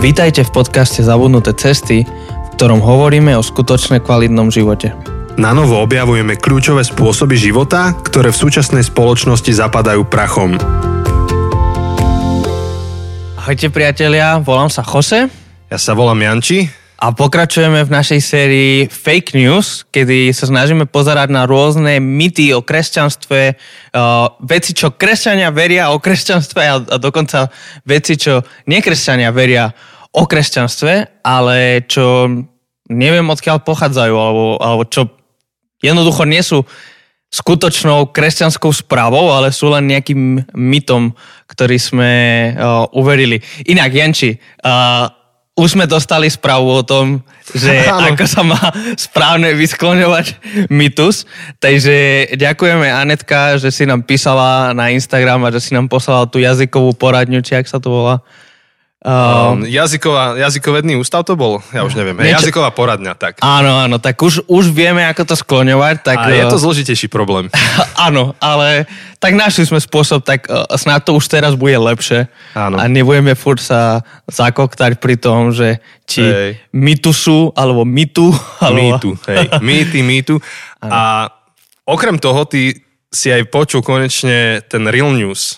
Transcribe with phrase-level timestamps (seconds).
[0.00, 4.96] Vítajte v podcaste Zabudnuté cesty, v ktorom hovoríme o skutočne kvalitnom živote.
[5.36, 10.56] Na novo objavujeme kľúčové spôsoby života, ktoré v súčasnej spoločnosti zapadajú prachom.
[13.44, 15.28] Ahojte priatelia, volám sa Jose
[15.68, 16.79] Ja sa volám Janči.
[17.00, 22.60] A pokračujeme v našej sérii Fake News, kedy sa snažíme pozerať na rôzne mýty o
[22.60, 27.48] kresťanstve, uh, veci, čo kresťania veria o kresťanstve a, a dokonca
[27.88, 29.72] veci, čo nekresťania veria
[30.12, 32.28] o kresťanstve, ale čo
[32.92, 35.08] neviem odkiaľ pochádzajú, alebo, alebo čo
[35.80, 36.68] jednoducho nie sú
[37.32, 41.16] skutočnou kresťanskou správou, ale sú len nejakým mytom,
[41.48, 42.12] ktorý sme
[42.52, 43.40] uh, uverili.
[43.64, 45.19] Inak, Janči, uh,
[45.60, 47.20] už sme dostali správu o tom,
[47.52, 48.16] že Áno.
[48.16, 48.60] ako sa má
[48.96, 50.40] správne vyskloňovať
[50.72, 51.28] mytus.
[51.60, 56.40] Takže ďakujeme Anetka, že si nám písala na Instagram a že si nám poslala tú
[56.40, 58.24] jazykovú poradňu, či ak sa to volá.
[59.00, 61.64] Uh, Um, jazyková, jazykovedný ústav to bol?
[61.72, 62.20] Ja už neviem.
[62.20, 63.40] Niečo- Jazyková poradňa, tak.
[63.40, 66.04] áno, áno, tak už, už vieme, ako to skloňovať.
[66.04, 67.48] Tak, A je uh, to zložitejší problém.
[67.96, 68.84] Áno, ale
[69.16, 72.28] tak našli sme spôsob, tak uh, snáď to už teraz bude lepšie.
[72.52, 72.76] Áno.
[72.76, 76.50] A nebudeme furt sa zakoktať pri tom, že či Hej.
[76.76, 79.00] mitusu, alebo mitu, alebo...
[79.00, 79.48] Mýtu, hej.
[79.64, 80.36] Mýty, mýtu.
[80.84, 81.32] A
[81.88, 85.56] okrem toho, ty si aj počul konečne ten Real News.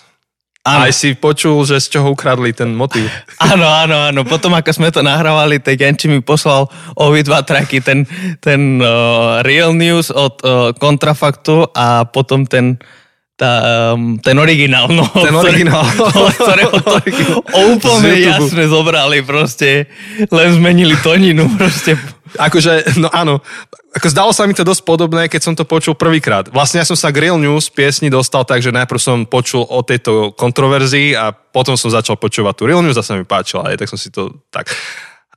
[0.63, 0.87] Áno.
[0.87, 3.11] Aj si počul, že z čoho ukradli ten motív.
[3.51, 4.23] Áno, áno, áno.
[4.23, 8.07] Potom, ako sme to nahrávali, tak Janči mi poslal obidva traky, ten,
[8.39, 12.79] ten uh, Real News od uh, Kontrafaktu a potom ten
[13.33, 15.03] tá, um, ten originál, no.
[15.09, 15.83] Ten originál.
[15.99, 16.95] Od ktorého to
[17.75, 19.89] úplne jasne zobrali proste.
[20.29, 21.97] Len zmenili toninu proste.
[22.39, 23.39] Akože, no áno,
[23.93, 26.49] ako zdalo sa mi to dosť podobné, keď som to počul prvýkrát.
[26.49, 30.33] Vlastne ja som sa Real News piesni dostal tak, že najprv som počul o tejto
[30.33, 33.89] kontroverzii a potom som začal počúvať tú Real News a sa mi páčila, aj tak
[33.89, 34.73] som si to tak...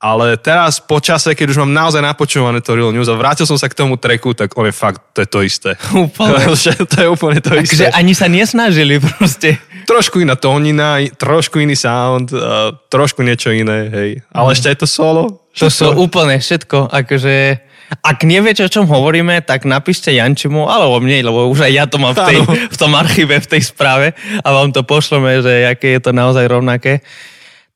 [0.07, 3.59] Ale teraz po čase, keď už mám naozaj napočúvané to Real News a vrátil som
[3.59, 5.71] sa k tomu treku, tak on je fakt, to je to isté.
[5.91, 6.47] Úplne.
[6.87, 7.67] To je úplne to isté.
[7.67, 9.59] Takže ani sa nesnažili proste.
[9.91, 14.11] Trošku iná tónina, trošku iný sound, uh, trošku niečo iné, hej.
[14.31, 15.43] Ale ešte aj to solo.
[15.59, 16.93] To sú úplne všetko.
[16.93, 17.59] Akože,
[18.05, 21.99] ak neviete, o čom hovoríme, tak napíšte Jančimu, alebo mne, lebo už aj ja to
[21.99, 25.99] mám v, tej, v tom archíve, v tej správe a vám to pošleme, že aké
[25.99, 27.03] je to naozaj rovnaké.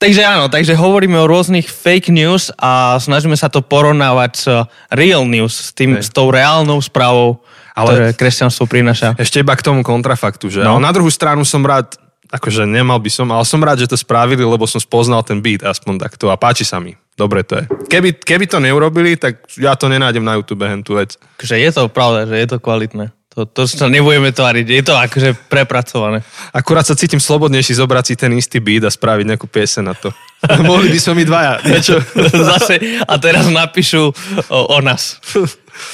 [0.01, 4.49] Takže áno, takže hovoríme o rôznych fake news a snažíme sa to porovnávať s
[4.89, 6.09] real news, s, tým, Hej.
[6.09, 7.45] s tou reálnou správou,
[7.77, 9.13] Ale- ktoré kresťanstvo prináša.
[9.21, 10.61] Ešte iba k tomu kontrafaktu, že?
[10.65, 10.81] No.
[10.81, 12.01] Na druhú stranu som rád,
[12.33, 15.61] akože nemal by som, ale som rád, že to spravili, lebo som spoznal ten beat
[15.61, 16.97] aspoň takto a páči sa mi.
[17.21, 17.69] Dobre to je.
[17.93, 21.21] Keby, keby to neurobili, tak ja to nenájdem na YouTube, hen tú vec.
[21.37, 23.13] Takže je to pravda, že je to kvalitné.
[23.31, 26.27] To, to sa nebudeme tváriť, je to akože prepracované.
[26.51, 30.11] Akurát sa cítim slobodnejší zobrať si ten istý beat a spraviť nejakú piese na to.
[30.67, 31.53] Mohli by sme my dvaja.
[31.63, 32.03] Niečo.
[32.51, 34.11] Zase, a teraz napíšu
[34.51, 35.23] o, o nás.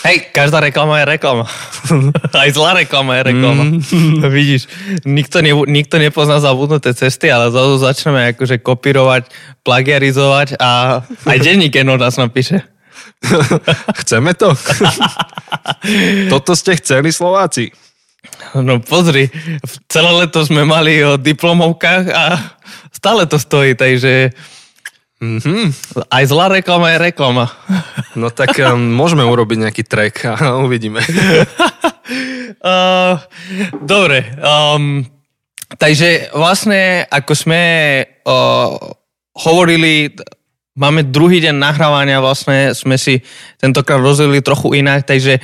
[0.08, 1.44] Hej, každá reklama je reklama.
[2.40, 3.62] Aj zlá reklama je reklama.
[3.68, 4.24] Mm.
[4.32, 4.62] Vidíš,
[5.04, 9.28] nikto, ne, nikto nepozná zabudnuté cesty, ale zrazu začneme akože kopírovať,
[9.60, 12.64] plagiarizovať a aj denník nás napíše.
[14.04, 14.52] Chceme to?
[16.32, 17.70] Toto ste chceli Slováci.
[18.58, 19.30] No pozri,
[19.86, 22.24] celé leto sme mali o diplomovkách a
[22.90, 24.34] stále to stojí, takže
[25.16, 25.72] Mhm.
[26.12, 27.48] aj zlá reklama je reklama.
[28.20, 31.04] No tak um, môžeme urobiť nejaký track a uvidíme.
[32.64, 33.20] Uh,
[33.76, 35.04] dobre, um,
[35.76, 37.62] takže vlastne ako sme
[38.24, 38.72] uh,
[39.36, 40.16] hovorili,
[40.76, 43.24] máme druhý deň nahrávania, vlastne sme si
[43.56, 45.40] tentokrát rozdelili trochu inak, takže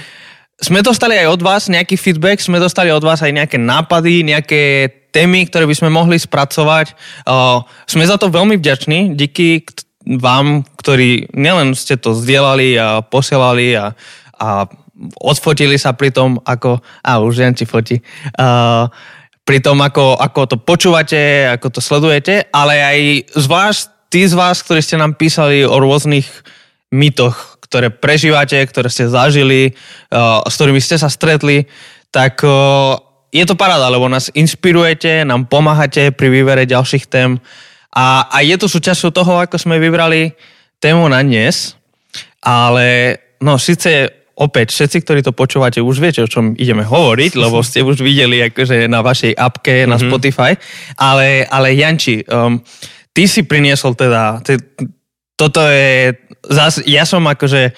[0.62, 4.62] sme dostali aj od vás nejaký feedback, sme dostali od vás aj nejaké nápady, nejaké
[5.10, 6.94] témy, ktoré by sme mohli spracovať.
[7.26, 9.84] Uh, sme za to veľmi vďační, díky k-
[10.22, 13.92] vám, ktorí nielen ste to zdieľali a posielali a,
[14.38, 14.71] a
[15.19, 16.78] odfotili sa pri tom, ako...
[17.03, 17.98] A už Jan ti fotí.
[18.38, 18.87] Uh,
[19.42, 22.98] pri tom, ako, ako to počúvate, ako to sledujete, ale aj
[23.34, 26.28] z vás, tí z vás, ktorí ste nám písali o rôznych
[26.92, 29.72] mýtoch, ktoré prežívate, ktoré ste zažili,
[30.12, 31.64] uh, s ktorými ste sa stretli,
[32.12, 33.00] tak uh,
[33.32, 37.41] je to paráda, lebo nás inspirujete, nám pomáhate pri výbere ďalších tém
[37.92, 40.36] a, a je to súčasťou toho, ako sme vybrali
[40.80, 41.76] tému na dnes,
[42.44, 47.60] ale no síce opäť všetci, ktorí to počúvate, už viete, o čom ideme hovoriť, lebo
[47.60, 50.09] ste už videli akože na vašej appke, na mm-hmm.
[50.09, 50.53] Spotify,
[50.97, 52.60] ale, ale Janči, um,
[53.12, 54.59] ty si priniesol teda, ty,
[55.36, 56.16] toto je,
[56.48, 57.72] zas, ja som akože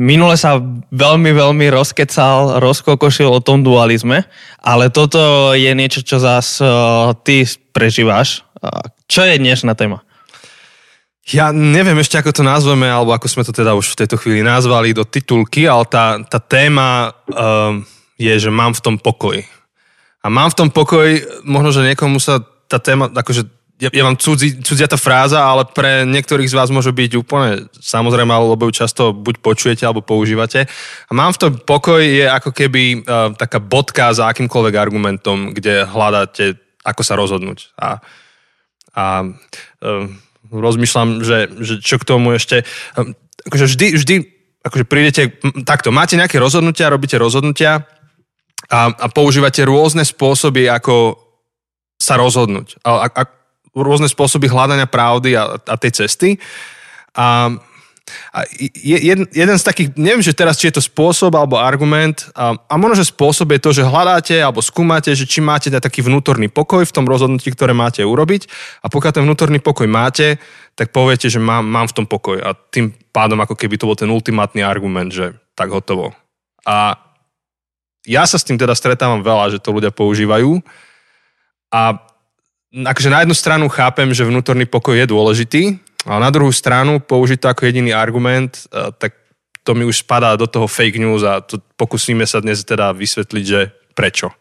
[0.00, 0.56] minule sa
[0.92, 4.24] veľmi, veľmi rozkecal, rozkokošil o tom dualizme,
[4.64, 7.44] ale toto je niečo, čo zás uh, ty
[7.76, 8.44] prežívaš.
[8.60, 10.00] Uh, čo je dnešná téma?
[11.28, 14.42] Ja neviem ešte, ako to nazveme, alebo ako sme to teda už v tejto chvíli
[14.42, 17.86] nazvali do titulky, ale tá, tá téma um,
[18.18, 19.38] je, že mám v tom pokoj.
[20.22, 21.06] A mám v tom pokoj,
[21.46, 23.46] možno, že niekomu sa tá téma, akože
[23.82, 27.66] ja, ja vám cudzí, cudzia tá fráza, ale pre niektorých z vás môže byť úplne
[27.82, 30.70] samozrejme, lebo ju často buď počujete, alebo používate.
[31.10, 35.82] A mám v tom pokoj je ako keby uh, taká bodka za akýmkoľvek argumentom, kde
[35.82, 37.74] hľadáte, ako sa rozhodnúť.
[37.74, 37.98] A,
[38.94, 40.06] a uh,
[40.54, 42.62] rozmýšľam, že, že čo k tomu ešte...
[42.94, 43.18] Um,
[43.50, 44.14] akože vždy, vždy
[44.62, 45.34] akože prídete
[45.66, 47.82] takto, máte nejaké rozhodnutia, robíte rozhodnutia
[48.70, 51.18] a, a používate rôzne spôsoby, ako
[51.98, 52.78] sa rozhodnúť.
[52.86, 53.41] A, a,
[53.72, 56.36] rôzne spôsoby hľadania pravdy a, a tej cesty.
[57.16, 57.56] A,
[58.32, 58.38] a
[58.84, 62.74] jeden, jeden z takých, neviem, že teraz, či je to spôsob alebo argument, a, a
[62.76, 66.84] možno, že spôsob je to, že hľadáte alebo skúmate, že či máte taký vnútorný pokoj
[66.84, 68.48] v tom rozhodnutí, ktoré máte urobiť
[68.84, 70.36] a pokiaľ ten vnútorný pokoj máte,
[70.76, 73.96] tak poviete, že mám, mám v tom pokoj a tým pádom ako keby to bol
[73.96, 76.16] ten ultimátny argument, že tak hotovo.
[76.64, 76.96] A
[78.02, 80.58] ja sa s tým teda stretávam veľa, že to ľudia používajú
[81.70, 82.11] a
[82.72, 85.62] akože na jednu stranu chápem, že vnútorný pokoj je dôležitý,
[86.08, 89.12] ale na druhú stranu použiť to ako jediný argument, e, tak
[89.62, 93.44] to mi už spadá do toho fake news a to pokúsime sa dnes teda vysvetliť,
[93.44, 93.60] že
[93.94, 94.34] prečo.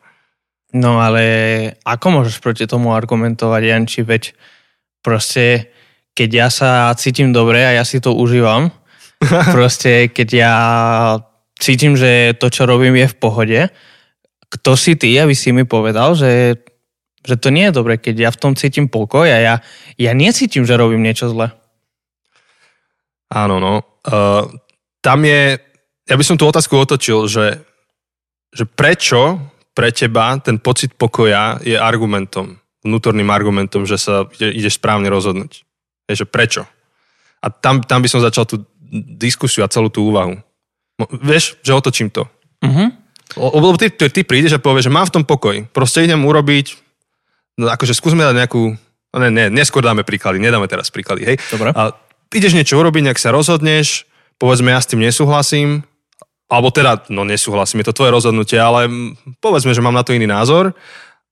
[0.72, 1.24] No ale
[1.84, 4.32] ako môžeš proti tomu argumentovať, Janči, veď
[5.04, 5.70] proste
[6.16, 8.72] keď ja sa cítim dobre a ja si to užívam,
[9.56, 10.56] proste keď ja
[11.60, 13.60] cítim, že to, čo robím, je v pohode,
[14.52, 16.58] kto si ty, aby si mi povedal, že
[17.22, 19.56] že to nie je dobre, keď ja v tom cítim pokoj a ja,
[19.98, 21.54] ja necítim, že robím niečo zle.
[23.32, 23.86] Áno, no.
[24.04, 24.50] Uh,
[25.00, 25.62] tam je,
[26.10, 27.62] ja by som tú otázku otočil, že,
[28.52, 29.40] že prečo
[29.72, 35.64] pre teba ten pocit pokoja je argumentom, vnútorným argumentom, že sa ide, ideš správne rozhodnúť.
[36.10, 36.68] Je, že prečo?
[37.42, 38.68] A tam, tam by som začal tú
[39.16, 40.36] diskusiu a celú tú úvahu.
[41.24, 42.28] Vieš, že otočím to.
[42.62, 42.92] Uh-huh.
[43.40, 45.64] Lebo ty, ty, ty prídeš a povieš, že mám v tom pokoj.
[45.72, 46.91] Proste idem urobiť
[47.62, 48.74] No akože skúsme dať nejakú...
[49.14, 51.38] No ne, ne, neskôr dáme príklady, nedáme teraz príklady, hej.
[51.54, 51.76] Dobre.
[51.78, 51.94] A
[52.34, 54.10] ideš niečo urobiť, nejak sa rozhodneš,
[54.42, 55.86] povedzme, ja s tým nesúhlasím,
[56.48, 58.88] alebo teda, no nesúhlasím, je to tvoje rozhodnutie, ale
[59.44, 60.74] povedzme, že mám na to iný názor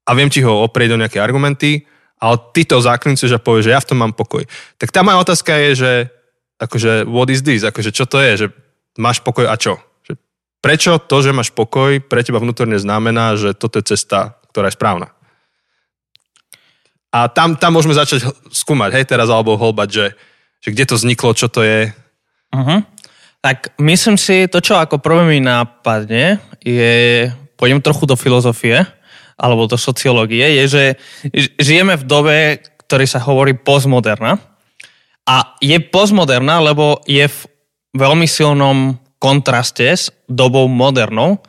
[0.07, 1.87] a viem ti ho oprieť do nejaké argumenty,
[2.19, 4.43] ale ty to zaklincuješ a povieš, že ja v tom mám pokoj.
[4.75, 5.91] Tak tá moja otázka je, že
[6.59, 8.47] akože what is this, akože čo to je, že
[8.99, 9.79] máš pokoj a čo?
[10.03, 10.19] Že
[10.59, 14.75] prečo to, že máš pokoj, pre teba vnútorne znamená, že toto je cesta, ktorá je
[14.75, 15.15] správna?
[17.09, 20.05] A tam, tam môžeme začať skúmať, hej, teraz, alebo holbať, že,
[20.61, 21.89] že kde to vzniklo, čo to je.
[22.53, 22.85] Uh-huh.
[23.41, 27.27] Tak myslím si, to, čo ako prvé mi nápadne, je,
[27.57, 28.85] pôjdem trochu do filozofie,
[29.39, 30.83] alebo do sociológie, je, že
[31.57, 32.35] žijeme v dobe,
[32.85, 34.37] ktorý sa hovorí postmoderna.
[35.23, 37.39] A je postmoderná, lebo je v
[37.95, 41.41] veľmi silnom kontraste s dobou modernou,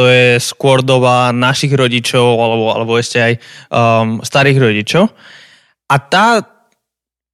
[0.00, 5.12] to je skôr doba našich rodičov alebo, alebo ešte aj um, starých rodičov.
[5.92, 6.40] A tá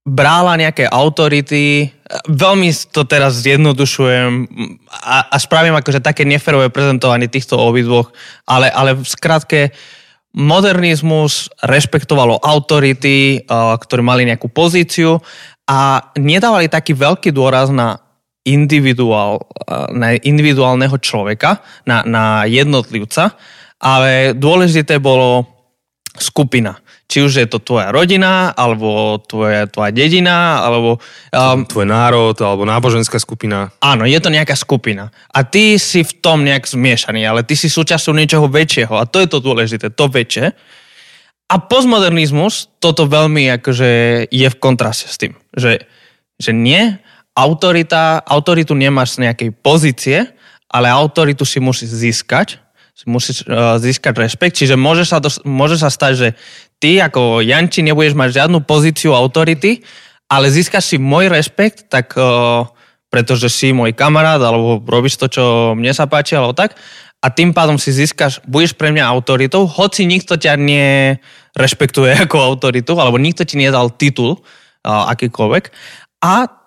[0.02, 1.94] brála nejaké autority,
[2.26, 4.50] veľmi to teraz zjednodušujem
[4.90, 8.10] a, a spravím akože také neferové prezentovanie týchto obidvoch,
[8.50, 9.70] ale, ale v skratke
[10.34, 15.22] modernizmus rešpektovalo autority, uh, ktorí mali nejakú pozíciu
[15.70, 18.05] a nedávali taký veľký dôraz na
[18.46, 19.42] individuál,
[19.92, 23.34] na individuálneho človeka, na, na jednotlivca,
[23.82, 25.44] ale dôležité bolo
[26.16, 26.80] skupina.
[27.06, 30.98] Či už je to tvoja rodina, alebo tvoja, tvoja dedina, alebo...
[31.30, 33.70] Um, Tvoj národ, alebo náboženská skupina.
[33.78, 35.14] Áno, je to nejaká skupina.
[35.30, 38.90] A ty si v tom nejak zmiešaný, ale ty si súčasťou niečoho väčšieho.
[38.98, 40.50] A to je to dôležité, to väčšie.
[41.46, 43.90] A postmodernizmus toto veľmi akože
[44.26, 45.38] je v kontraste s tým.
[45.54, 45.86] Že,
[46.42, 46.98] že nie,
[47.36, 50.24] autorita, autoritu nemáš z nejakej pozície,
[50.72, 52.56] ale autoritu si musíš získať,
[52.96, 56.28] si musíš uh, získať rešpekt, čiže môže sa, dos- môže sa stať, že
[56.80, 59.84] ty ako Janči nebudeš mať žiadnu pozíciu autority,
[60.32, 62.64] ale získaš si môj rešpekt, tak uh,
[63.12, 65.44] pretože si môj kamarát, alebo robíš to, čo
[65.76, 66.74] mne sa páči, alebo tak,
[67.20, 72.96] a tým pádom si získaš, budeš pre mňa autoritou, hoci nikto ťa nerešpektuje ako autoritu,
[72.96, 75.64] alebo nikto ti nedal titul, uh, akýkoľvek.
[76.24, 76.65] A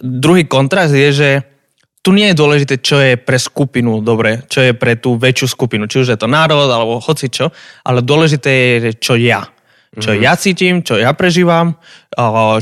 [0.00, 1.30] druhý kontrast je, že
[2.02, 5.86] tu nie je dôležité, čo je pre skupinu dobre, čo je pre tú väčšiu skupinu,
[5.86, 7.54] či už je to národ alebo hoci čo,
[7.86, 9.46] ale dôležité je, čo ja.
[9.92, 10.24] Čo mm-hmm.
[10.24, 11.76] ja cítim, čo ja prežívam,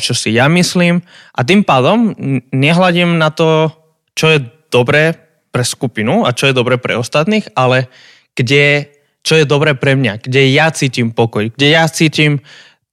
[0.03, 0.99] čo si ja myslím
[1.31, 2.13] a tým pádom
[2.51, 3.71] nehľadím na to,
[4.19, 4.39] čo je
[4.69, 5.15] dobré
[5.55, 7.87] pre skupinu a čo je dobré pre ostatných, ale
[8.35, 8.91] kde,
[9.23, 12.43] čo je dobré pre mňa, kde ja cítim pokoj, kde ja cítim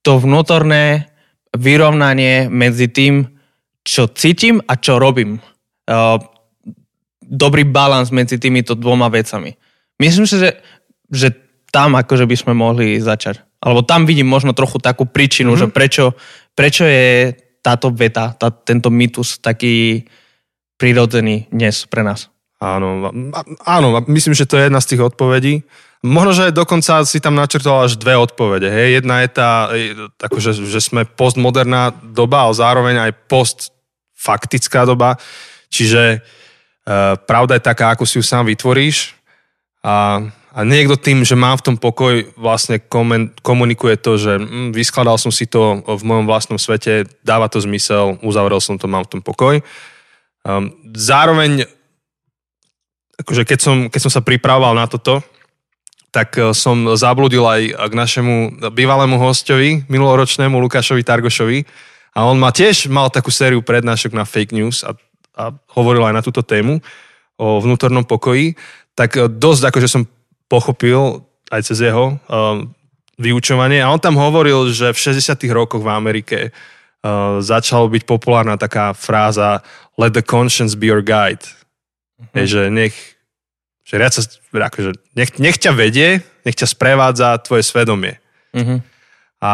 [0.06, 1.10] to vnútorné
[1.58, 3.37] vyrovnanie medzi tým,
[3.88, 5.40] čo cítim a čo robím.
[5.88, 6.20] Uh,
[7.24, 9.56] dobrý balans medzi týmito dvoma vecami.
[9.96, 10.60] Myslím si, že,
[11.08, 11.32] že
[11.72, 13.40] tam akože by sme mohli začať.
[13.64, 15.72] Alebo tam vidím možno trochu takú príčinu, mm-hmm.
[15.72, 16.06] že prečo,
[16.52, 17.32] prečo je
[17.64, 20.04] táto veta, tá, tento mýtus taký
[20.78, 22.30] prirodzený dnes pre nás.
[22.58, 23.10] Áno,
[23.66, 25.54] áno, myslím, že to je jedna z tých odpovedí.
[26.06, 28.70] Možno, že dokonca si tam načrtoval až dve odpovede.
[28.70, 29.02] Hej.
[29.02, 29.52] Jedna je tá,
[30.22, 33.12] akože, že sme postmoderná doba, ale zároveň aj
[34.18, 35.16] postfaktická doba.
[35.70, 36.20] Čiže e,
[37.30, 39.14] pravda je taká, ako si ju sám vytvoríš.
[39.86, 40.20] A,
[40.52, 45.22] a niekto tým, že mám v tom pokoj, vlastne komen, komunikuje to, že hm, vyskladal
[45.22, 49.12] som si to v mojom vlastnom svete, dáva to zmysel, uzavrel som to, mám v
[49.18, 49.62] tom pokoj.
[50.48, 51.68] Um, zároveň,
[53.20, 55.22] akože keď som, keď som sa pripravoval na toto,
[56.08, 58.36] tak e, som zabludil aj k našemu
[58.72, 61.68] bývalému hostovi, minuloročnému Lukášovi Targošovi.
[62.18, 64.98] A on ma tiež mal takú sériu prednášok na fake news a,
[65.38, 66.82] a hovoril aj na túto tému
[67.38, 68.58] o vnútornom pokoji.
[68.98, 70.10] Tak e, dosť akože som
[70.50, 71.22] pochopil
[71.54, 72.74] aj cez jeho um,
[73.22, 73.86] vyučovanie.
[73.86, 78.92] A on tam hovoril, že v 60 rokoch v Amerike uh, začala byť populárna taká
[78.98, 79.62] fráza
[79.96, 81.46] let the conscience be your guide.
[82.18, 82.36] Mm-hmm.
[82.36, 82.96] Je, že nech
[83.88, 88.20] že riad sa, akože, nech, nech ťa vedie, nech ťa sprevádza tvoje svedomie.
[88.52, 88.84] Mm-hmm.
[89.40, 89.52] A,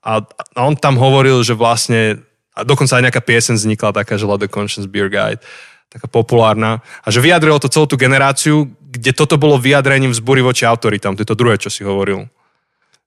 [0.00, 0.24] a,
[0.56, 2.24] a on tam hovoril, že vlastne,
[2.56, 5.44] a dokonca aj nejaká piesen vznikla taká, že Let the Conscience Beer Guide,
[5.92, 10.64] taká populárna, a že vyjadrilo to celú tú generáciu, kde toto bolo vyjadrením vzbúry voči
[10.64, 12.26] autoritám, to je to druhé, čo si hovoril.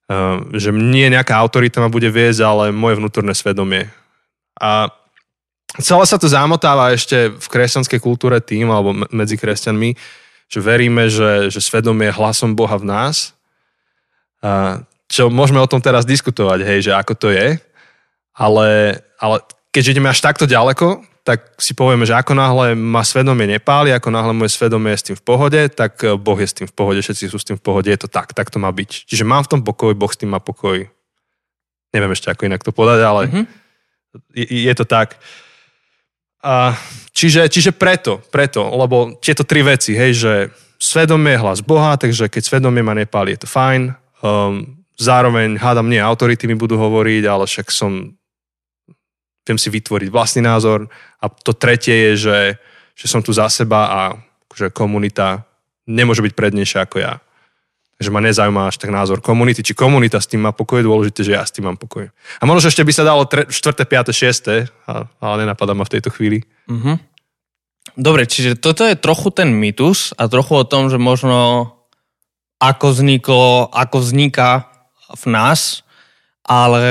[0.04, 3.88] Uh, že nie nejaká autorita ma bude viesť, ale moje vnútorné svedomie.
[4.60, 4.92] A
[5.80, 9.96] celé sa to zamotáva ešte v kresťanskej kultúre tým, alebo medzi kresťanmi,
[10.52, 13.32] že veríme, že, že svedomie je hlasom Boha v nás.
[14.44, 17.60] A čo môžeme o tom teraz diskutovať, hej, že ako to je.
[18.34, 19.36] Ale, ale
[19.70, 24.12] keďže ideme až takto ďaleko, tak si povieme, že ako náhle ma svedomie nepáli, ako
[24.12, 26.74] náhle moje svedomie je s tým v pohode, tak eh, Boh je s tým v
[26.76, 29.08] pohode, všetci sú s tým v pohode, je to tak, tak to má byť.
[29.08, 30.84] Čiže mám v tom pokoj, Boh s tým má pokoj.
[31.96, 33.44] Neviem ešte, ako inak to povedať, ale mm-hmm.
[34.36, 35.16] je, je to tak.
[36.44, 36.76] A
[37.16, 40.32] čiže, čiže preto, preto, lebo tieto tri veci, hej, že
[40.76, 43.96] svedomie je hlas Boha, takže keď svedomie ma nepáli, je to fajn.
[44.20, 48.14] Um, zároveň, hádam, nie autority mi budú hovoriť, ale však som,
[49.44, 50.86] viem si vytvoriť vlastný názor.
[51.18, 52.38] A to tretie je, že,
[52.94, 54.00] že som tu za seba a
[54.54, 55.42] že komunita
[55.84, 57.18] nemôže byť prednejšia ako ja
[58.00, 61.20] že ma nezaujíma až tak názor komunity, či komunita s tým má pokoj, je dôležité,
[61.22, 62.10] že ja s tým mám pokoj.
[62.10, 64.68] A možno, že ešte by sa dalo 4., 5., 6.,
[65.22, 66.42] ale nenapadá ma v tejto chvíli.
[66.66, 66.96] Mm-hmm.
[67.94, 71.70] Dobre, čiže toto je trochu ten mýtus a trochu o tom, že možno
[72.58, 74.73] ako vzniklo, ako vzniká
[75.12, 75.84] v nás,
[76.44, 76.84] ale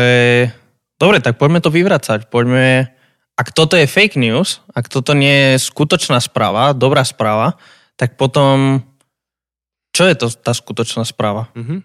[1.02, 2.30] dobre, tak poďme to vyvracať.
[2.30, 2.94] Poďme,
[3.34, 7.58] ak toto je fake news, ak toto nie je skutočná správa, dobrá správa,
[7.98, 8.82] tak potom
[9.94, 11.54] čo je to tá skutočná správa?
[11.54, 11.80] Mm-hmm.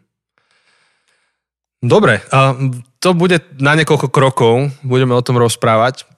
[1.85, 2.57] Dobre, a
[2.99, 6.09] to bude na niekoľko krokov, budeme o tom rozprávať.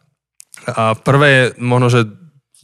[0.64, 2.00] A prvé je možno, že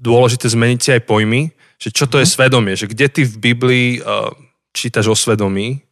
[0.00, 2.25] dôležité zmeniť si aj pojmy, že čo to mm-hmm.
[2.25, 2.35] je mhm.
[2.38, 4.31] svedomie, že kde ty v Biblii uh,
[4.73, 5.83] čítaš o svedomí?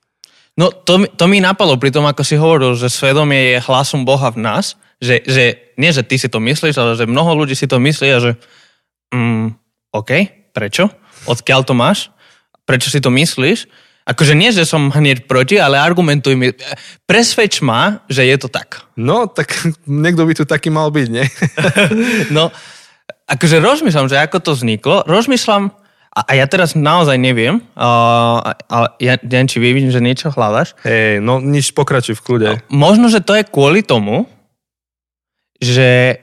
[0.55, 4.31] No to, to mi napadlo pri tom, ako si hovoril, že svedomie je hlasom Boha
[4.31, 7.67] v nás, že, že nie, že ty si to myslíš, ale že mnoho ľudí si
[7.67, 8.31] to myslí a že
[9.11, 9.59] mm,
[9.91, 10.11] OK,
[10.55, 10.87] prečo?
[11.27, 12.15] Odkiaľ to máš?
[12.65, 13.69] prečo si to myslíš.
[14.05, 16.53] Akože nie, že som hneď proti, ale argumentuj mi.
[17.09, 18.85] Presvedč ma, že je to tak.
[19.01, 19.57] No, tak
[19.89, 21.25] niekto by tu taký mal byť, nie?
[22.37, 22.53] no,
[23.25, 25.09] akože rozmýšľam, že ako to vzniklo.
[25.09, 25.73] Rozmýšľam,
[26.15, 30.79] a, a ja teraz naozaj neviem, uh, ale ja neviem, či vidím, že niečo hľadaš.
[30.87, 32.49] Hej, no nič, pokračuj v kľude.
[32.49, 34.31] No, možno, že to je kvôli tomu,
[35.59, 36.23] že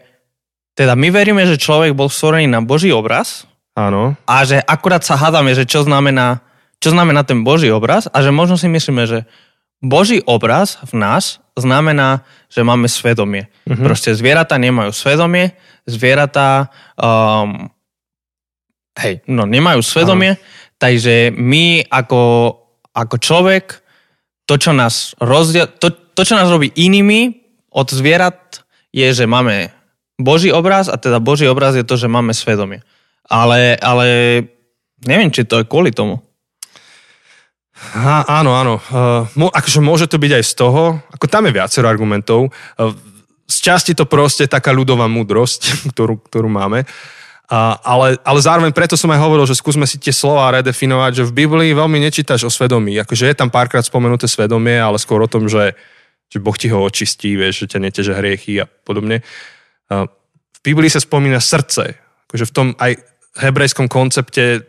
[0.79, 4.19] teda my veríme, že človek bol stvorený na Boží obraz, Áno.
[4.27, 6.43] A že akurát sa hádame, že čo znamená,
[6.83, 9.23] čo znamená ten Boží obraz a že možno si myslíme, že
[9.81, 13.49] Boží obraz v nás znamená, že máme svedomie.
[13.65, 13.81] Uh-huh.
[13.81, 15.55] Proste zvieratá nemajú svedomie,
[15.87, 16.69] zvieratá
[16.99, 17.71] um,
[18.99, 20.41] hej, no nemajú svedomie, Áno.
[20.75, 22.21] takže my ako,
[22.91, 23.79] ako človek,
[24.49, 27.39] to, čo nás rozdiel, to, to, čo nás robí inými
[27.71, 29.71] od zvierat, je, že máme
[30.19, 32.83] Boží obraz a teda Boží obraz je to, že máme svedomie.
[33.31, 34.07] Ale, ale
[35.07, 36.19] neviem, či to je kvôli tomu.
[37.95, 38.75] Á, áno, áno.
[38.91, 42.51] Uh, akože môže to byť aj z toho, ako tam je viacero argumentov.
[42.75, 42.91] Uh,
[43.47, 45.61] z časti to proste taká ľudová múdrosť,
[45.95, 46.83] ktorú, ktorú máme.
[46.83, 47.20] Uh,
[47.51, 51.43] ale, ale zároveň preto som aj hovoril, že skúsme si tie slova redefinovať, že v
[51.43, 52.95] Biblii veľmi nečítaš o svedomí.
[53.03, 55.75] Akože je tam párkrát spomenuté svedomie, ale skôr o tom, že,
[56.31, 59.19] že Boh ti ho očistí, vieš, že ťa neteže hriechy a podobne.
[59.91, 61.99] V Biblii sa spomína srdce.
[62.31, 63.03] Akože v tom aj
[63.43, 64.63] hebrejskom koncepte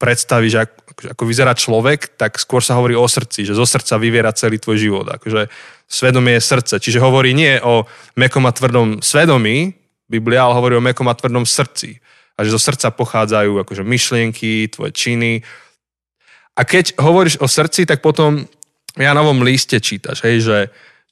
[0.00, 4.32] predstavíš, ako, ako vyzerá človek, tak skôr sa hovorí o srdci, že zo srdca vyviera
[4.32, 5.06] celý tvoj život.
[5.12, 5.52] Akože
[5.84, 6.74] svedomie je srdce.
[6.80, 7.84] Čiže hovorí nie o
[8.16, 9.76] mekom a tvrdom svedomí,
[10.08, 12.00] Biblia, ale hovorí o mekom a tvrdom srdci.
[12.34, 15.44] A že zo srdca pochádzajú akože myšlienky, tvoje činy.
[16.56, 18.48] A keď hovoríš o srdci, tak potom
[18.98, 20.58] ja novom liste čítaš, hej, že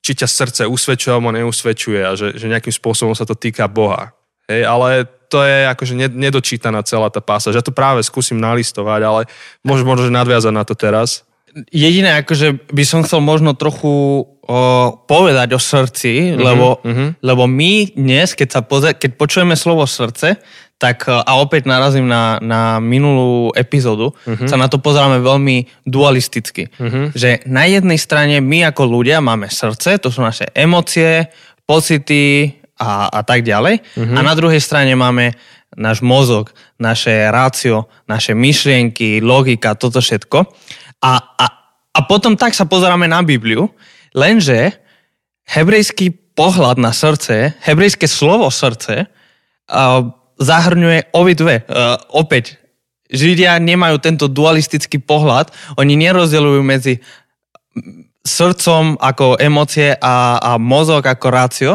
[0.03, 4.15] či ťa srdce usvedčuje alebo neusvedčuje a že, že nejakým spôsobom sa to týka Boha.
[4.47, 4.89] Hej, ale
[5.27, 7.59] to je akože nedočítaná celá tá pásaž.
[7.59, 9.23] Ja to práve skúsim nalistovať, ale
[9.67, 11.27] môžeš možno nadviazať na to teraz.
[11.75, 14.59] Jediné, akože by som chcel možno trochu o,
[15.05, 17.19] povedať o srdci, uh-huh, lebo, uh-huh.
[17.19, 20.39] lebo my dnes, keď, sa poze- keď počujeme slovo srdce,
[20.77, 24.45] tak a opäť narazím na, na minulú epizódu, uh-huh.
[24.45, 26.69] sa na to pozeráme veľmi dualisticky.
[26.77, 27.11] Uh-huh.
[27.17, 31.33] Že na jednej strane my ako ľudia máme srdce, to sú naše emócie,
[31.65, 33.83] pocity a, a tak ďalej.
[33.83, 34.15] Uh-huh.
[34.15, 35.35] A na druhej strane máme
[35.75, 40.45] náš mozog, naše rácio, naše myšlienky, logika, toto všetko.
[41.03, 41.47] A, a,
[41.93, 43.73] a potom tak sa pozeráme na Bibliu,
[44.17, 44.73] lenže
[45.47, 49.07] hebrejský pohľad na srdce, hebrejské slovo srdce,
[50.37, 51.65] zahrňuje obidve.
[51.65, 52.61] Uh, opäť,
[53.07, 56.99] Židia nemajú tento dualistický pohľad, oni nerozdeľujú medzi
[58.27, 61.73] srdcom ako emócie a, a mozog ako rácio,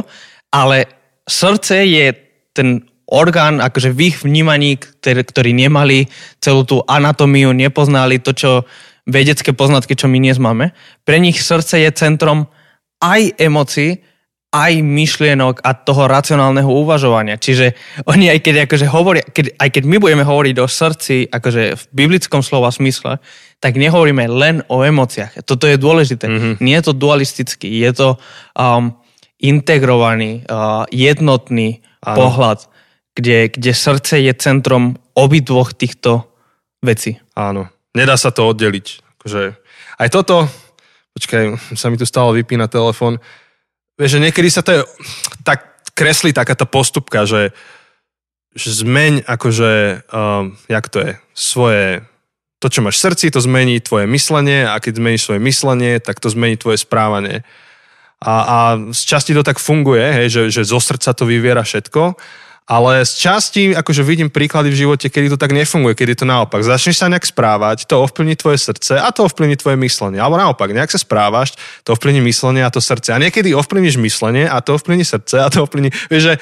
[0.51, 0.91] ale
[1.23, 2.11] srdce je
[2.51, 6.11] ten orgán, akože v ich vnímaní, ktorý, nemali
[6.43, 8.51] celú tú anatómiu, nepoznali to, čo
[9.07, 10.75] vedecké poznatky, čo my dnes máme.
[11.05, 12.49] Pre nich srdce je centrom
[13.01, 14.01] aj emócií,
[14.51, 17.39] aj myšlienok a toho racionálneho uvažovania.
[17.39, 17.71] Čiže
[18.03, 21.83] oni aj keď akože hovoria, keď, aj keď my budeme hovoriť o srdci, akože v
[21.95, 23.23] biblickom slova smysle,
[23.63, 25.47] tak nehovoríme len o emóciách.
[25.47, 26.27] Toto je dôležité.
[26.27, 26.53] Mm-hmm.
[26.59, 28.09] Nie je to dualistický, je to
[28.59, 28.99] um,
[29.39, 32.15] integrovaný, uh, jednotný Áno.
[32.19, 32.67] pohľad,
[33.15, 36.27] kde, kde srdce je centrom obidvoch týchto
[36.83, 37.23] vecí.
[37.39, 38.87] Áno, nedá sa to oddeliť.
[39.19, 39.55] Akože
[40.01, 40.49] aj toto,
[41.13, 43.21] počkaj, sa mi tu stále vypína telefón,
[44.01, 44.81] Vieš, že niekedy sa to je,
[45.45, 47.53] tak kreslí taká postupka, že,
[48.57, 49.73] že zmeň akože,
[50.09, 51.85] um, jak to je, svoje,
[52.57, 56.17] to, čo máš v srdci, to zmení tvoje myslenie a keď zmeníš svoje myslenie, tak
[56.17, 57.45] to zmení tvoje správanie.
[58.25, 58.57] A, a
[58.89, 62.17] z časti to tak funguje, hej, že, že zo srdca to vyviera všetko,
[62.71, 66.63] ale z časti, akože vidím príklady v živote, kedy to tak nefunguje, kedy to naopak.
[66.63, 70.23] Začneš sa nejak správať, to ovplyvní tvoje srdce a to ovplyvní tvoje myslenie.
[70.23, 73.11] Alebo naopak, nejak sa správaš, to ovplyvní myslenie a to srdce.
[73.11, 75.91] A niekedy ovplyvníš myslenie a to ovplyvní srdce a to ovplyvní...
[76.07, 76.33] Vieš, že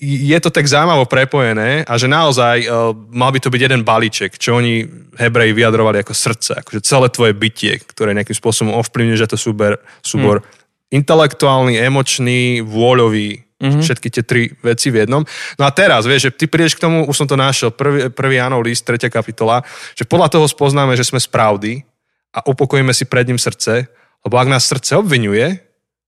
[0.00, 4.38] je to tak zaujímavo prepojené a že naozaj uh, mal by to byť jeden balíček,
[4.38, 4.86] čo oni
[5.18, 9.82] Hebreji vyjadrovali ako srdce, akože celé tvoje bytie, ktoré nejakým spôsobom ovplyvňuje, že to súber,
[10.00, 10.48] súbor hmm.
[10.94, 13.84] intelektuálny, emočný, vôľový, Mm-hmm.
[13.84, 15.20] Všetky tie tri veci v jednom.
[15.60, 18.40] No a teraz, vieš, že ty prídeš k tomu, už som to našiel, prvý, prvý
[18.40, 19.60] Jánov list, tretia kapitola,
[19.92, 21.84] že podľa toho spoznáme, že sme z pravdy
[22.32, 23.84] a upokojíme si pred ním srdce,
[24.24, 25.60] lebo ak nás srdce obvinuje,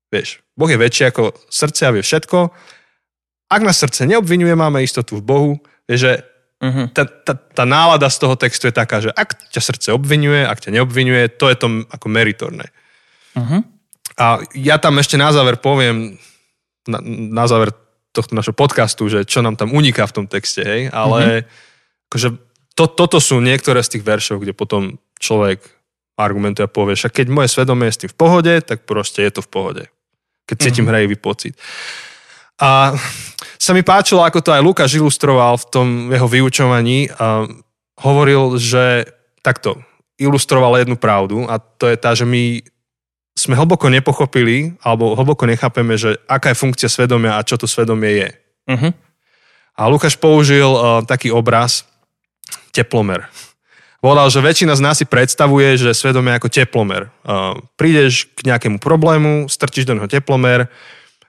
[0.09, 2.39] vieš, Boh je väčší ako srdce a vie všetko,
[3.53, 5.53] ak nás srdce neobvinuje, máme istotu v Bohu,
[5.85, 6.13] vieš, že
[6.65, 6.87] mm-hmm.
[6.97, 10.57] tá, tá, tá nálada z toho textu je taká, že ak ťa srdce obvinuje, ak
[10.57, 12.73] ťa neobvinuje, to je to ako meritorné.
[13.37, 13.61] Mm-hmm.
[14.17, 16.17] A ja tam ešte na záver poviem
[16.89, 16.99] na,
[17.33, 17.75] na záver
[18.13, 22.09] tohto našho podcastu, že čo nám tam uniká v tom texte, hej, ale mm-hmm.
[22.13, 22.29] akože
[22.77, 25.65] to, toto sú niektoré z tých veršov, kde potom človek
[26.17, 29.33] argumentuje a povie, že keď moje svedomie je s tým v pohode, tak proste je
[29.33, 29.85] to v pohode.
[30.45, 30.91] Keď cítim mm-hmm.
[30.93, 31.55] hrejivý pocit.
[32.61, 32.93] A
[33.57, 37.09] sa mi páčilo, ako to aj Lukáš ilustroval v tom jeho vyučovaní.
[37.17, 37.49] A
[38.03, 39.09] hovoril, že
[39.41, 39.79] takto
[40.19, 42.63] ilustroval jednu pravdu a to je tá, že my
[43.33, 48.13] sme hlboko nepochopili, alebo hlboko nechápeme, že aká je funkcia svedomia a čo to svedomie
[48.13, 48.31] je.
[48.69, 48.93] Uh-huh.
[49.73, 51.89] A Lukáš použil uh, taký obraz,
[52.77, 53.25] teplomer.
[54.03, 57.09] Povedal, že väčšina z nás si predstavuje, že svedomie ako teplomer.
[57.25, 60.69] Uh, prídeš k nejakému problému, strčíš do neho teplomer,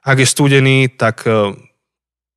[0.04, 1.56] ak je studený, tak uh,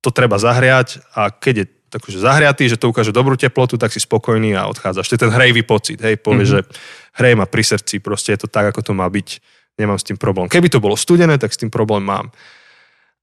[0.00, 4.00] to treba zahriať a keď je takže zahriatý, že to ukáže dobrú teplotu, tak si
[4.00, 5.08] spokojný a odchádzaš.
[5.08, 6.68] To je ten hrejvý pocit, hej, povie, mm-hmm.
[6.68, 9.40] že hrej ma pri srdci, proste je to tak, ako to má byť
[9.78, 10.50] nemám s tým problém.
[10.50, 12.34] Keby to bolo studené, tak s tým problém mám.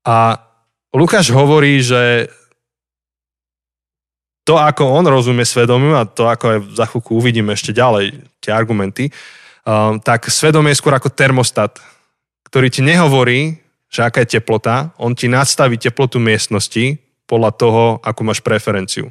[0.08, 0.40] A
[0.96, 2.32] Lukáš hovorí, že
[4.46, 8.54] to, ako on rozumie svedomiu a to, ako aj za chvíľku uvidíme ešte ďalej tie
[8.54, 9.10] argumenty,
[9.66, 11.82] um, tak svedomie je skôr ako termostat,
[12.46, 13.58] ktorý ti nehovorí,
[13.90, 19.10] že aká je teplota, on ti nadstaví teplotu miestnosti podľa toho, ako máš preferenciu.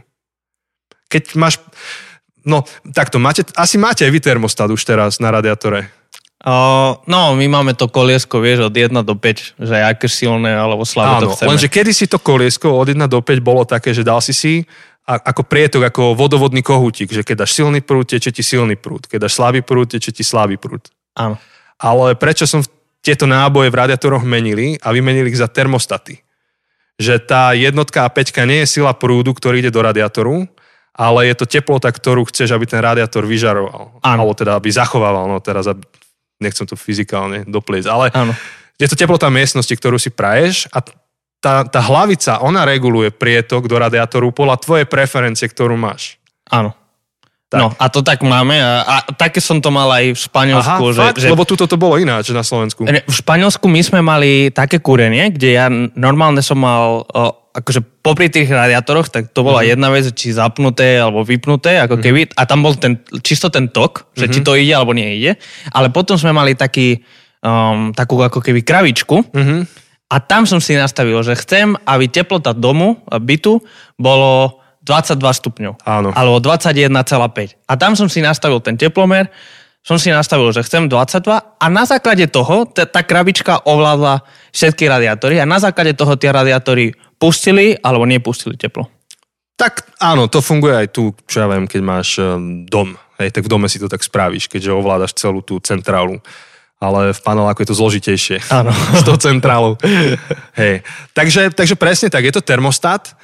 [1.11, 1.59] Keď máš,
[2.46, 2.62] no
[2.94, 5.90] takto, máte, asi máte aj vy termostat už teraz na radiátore.
[6.44, 10.85] Uh, no, my máme to koliesko, vieš, od 1 do 5, že aké silné alebo
[10.85, 11.48] slabé to Áno, chceme.
[11.57, 14.61] lenže kedy si to koliesko od 1 do 5 bolo také, že dal si si
[15.09, 19.09] a, ako prietok, ako vodovodný kohútik, že keď dáš silný prúd, teče ti silný prúd.
[19.09, 20.85] Keď dáš slabý prúd, teče ti slabý prúd.
[21.16, 21.40] Áno.
[21.80, 22.61] Ale prečo som
[23.00, 26.20] tieto náboje v radiátoroch menili a vymenili ich za termostaty?
[27.00, 30.44] Že tá jednotka a peťka nie je sila prúdu, ktorý ide do radiátoru,
[30.92, 33.98] ale je to teplota, ktorú chceš, aby ten radiátor vyžaroval.
[34.04, 34.20] Áno.
[34.28, 35.24] Alebo teda, aby zachovával.
[35.26, 35.85] No teraz, aby-
[36.44, 38.37] nechcem to fyzikálne dopliesť, ale Áno.
[38.76, 40.85] je to teplota miestnosti, ktorú si praješ a
[41.40, 46.16] tá, tá hlavica, ona reguluje prietok do radiátoru podľa tvojej preferencie, ktorú máš.
[46.48, 46.72] Áno.
[47.52, 47.61] Tak.
[47.61, 50.83] No a to tak máme a, a také som to mal aj v Španielsku.
[50.90, 51.20] že, fakt?
[51.20, 52.83] že Lebo tuto to bolo ináč na Slovensku.
[52.83, 57.04] V Španielsku my sme mali také kúrenie, kde ja normálne som mal,
[57.54, 62.34] akože popri tých radiátoroch, tak to bola jedna vec, či zapnuté alebo vypnuté, ako keby,
[62.34, 65.38] a tam bol ten, čisto ten tok, že či to ide alebo nie ide,
[65.70, 67.06] ale potom sme mali taký,
[67.46, 69.30] um, takú ako keby kravičku.
[70.10, 73.62] A tam som si nastavil, že chcem, aby teplota domu, bytu,
[73.96, 75.72] bolo 22 stupňov.
[75.88, 76.12] Áno.
[76.12, 76.90] Alebo 21,5.
[77.64, 79.32] A tam som si nastavil ten teplomer,
[79.84, 81.28] som si nastavil, že chcem 22
[81.60, 86.30] a na základe toho t- tá krabička ovládla všetky radiátory a na základe toho tie
[86.30, 88.86] radiátory pustili alebo nepustili teplo.
[89.54, 92.94] Tak áno, to funguje aj tu, čo ja viem, keď máš um, dom.
[93.18, 96.18] Hej, tak v dome si to tak spravíš, keďže ovládaš celú tú centrálu.
[96.82, 98.50] Ale v paneláku je to zložitejšie.
[98.50, 98.74] Áno.
[98.98, 99.78] S tou centrálou.
[100.58, 100.82] Hej.
[101.14, 103.14] Takže, takže presne tak, je to termostat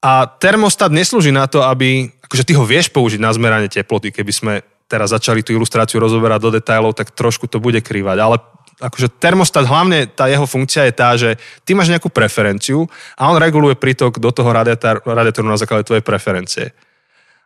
[0.00, 4.32] a termostat neslúži na to, aby, akože ty ho vieš použiť na zmeranie teploty, keby
[4.32, 4.52] sme
[4.88, 8.16] teraz začali tú ilustráciu rozoberať do detailov, tak trošku to bude krývať.
[8.20, 8.36] Ale
[8.80, 13.38] akože termostat, hlavne tá jeho funkcia je tá, že ty máš nejakú preferenciu a on
[13.38, 16.74] reguluje prítok do toho radiátor, radiátoru na základe tvojej preferencie.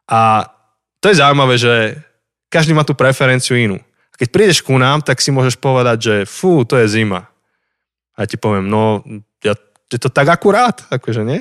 [0.08, 0.48] A
[0.98, 1.74] to je zaujímavé, že
[2.48, 3.78] každý má tú preferenciu inú.
[4.18, 7.30] Keď prídeš ku nám, tak si môžeš povedať, že fú, to je zima.
[8.18, 9.04] A ja ti poviem, no,
[9.46, 9.54] ja,
[9.86, 11.40] je to tak akurát, akože nie?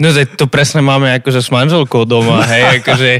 [0.00, 3.10] No to, presne máme akože s manželkou doma, hej, akože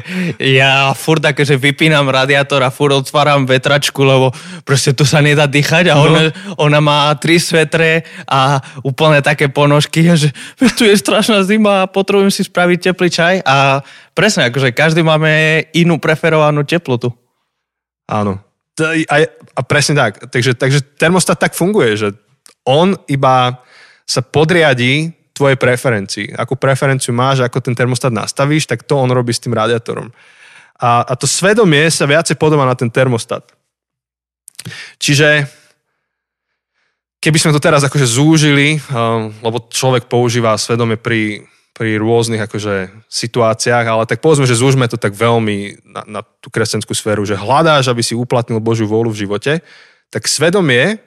[0.40, 4.32] ja furt akože vypínam radiátor a furt otváram vetračku, lebo
[4.64, 10.08] proste tu sa nedá dýchať a ona, ona má tri svetre a úplne také ponožky,
[10.16, 13.84] že "Veď tu je strašná zima a potrebujem si spraviť teplý čaj a
[14.16, 17.12] presne, akože každý máme inú preferovanú teplotu.
[18.08, 18.40] Áno.
[18.80, 20.32] A, a presne tak.
[20.32, 22.08] Takže, takže termostat tak funguje, že
[22.64, 23.60] on iba
[24.08, 26.36] sa podriadí tvojej preferencii.
[26.36, 30.10] Akú preferenciu máš, ako ten termostat nastavíš, tak to on robí s tým radiátorom.
[30.80, 33.44] A, a to svedomie sa viacej podobá na ten termostat.
[35.00, 35.48] Čiže
[37.20, 41.44] keby sme to teraz akože zúžili, um, lebo človek používa svedomie pri,
[41.76, 46.48] pri rôznych akože situáciách, ale tak povedzme, že zúžme to tak veľmi na, na tú
[46.48, 49.52] kresťanskú sféru, že hľadáš, aby si uplatnil Božiu vôľu v živote,
[50.08, 50.98] tak svedomie,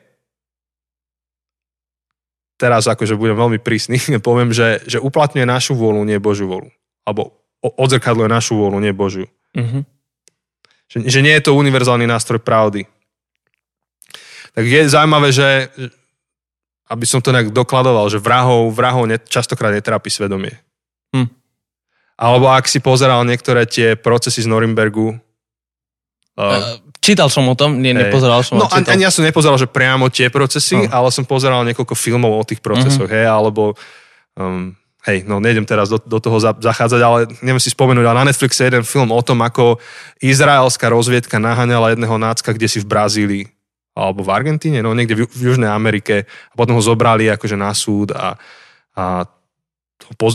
[2.58, 6.70] teraz akože budem veľmi prísny, poviem, že, že uplatňuje našu vôľu, nie Božiu vôľu.
[7.04, 9.28] Alebo odzrkadluje našu vôľu, nie Božiu.
[9.56, 9.88] Mhm.
[10.94, 12.86] Že, že nie je to univerzálny nástroj pravdy.
[14.54, 15.74] Tak je zaujímavé, že
[16.94, 20.54] aby som to nejak dokladoval, že vrahov, vrahov net, častokrát netrápi svedomie.
[21.16, 21.26] Hm.
[22.14, 25.18] Alebo ak si pozeral niektoré tie procesy z Norimbergu,
[26.38, 28.08] uh, Čítal som o tom, nie, Hej.
[28.08, 28.96] nepozeral som, No čítal.
[28.96, 30.88] ani ja som nepozeral, že priamo tie procesy, No.
[30.88, 33.76] ale som pozeral niekoľko filmov o tých procesoch, hej, alebo
[34.40, 34.72] um,
[35.04, 38.28] hej, no nejdem teraz do, do toho za, zachádzať, ale neviem si spomenúť, ale na
[38.32, 39.84] Netflixe je jeden film o tom, ako
[40.24, 43.46] izraelská rozviedka naháňala jedného nácka, kde si v Brazílii,
[44.00, 47.76] alebo v Argentíne, no niekde v, v Južnej Amerike a potom ho zobrali akože na
[47.76, 48.40] súd a,
[48.96, 49.28] a,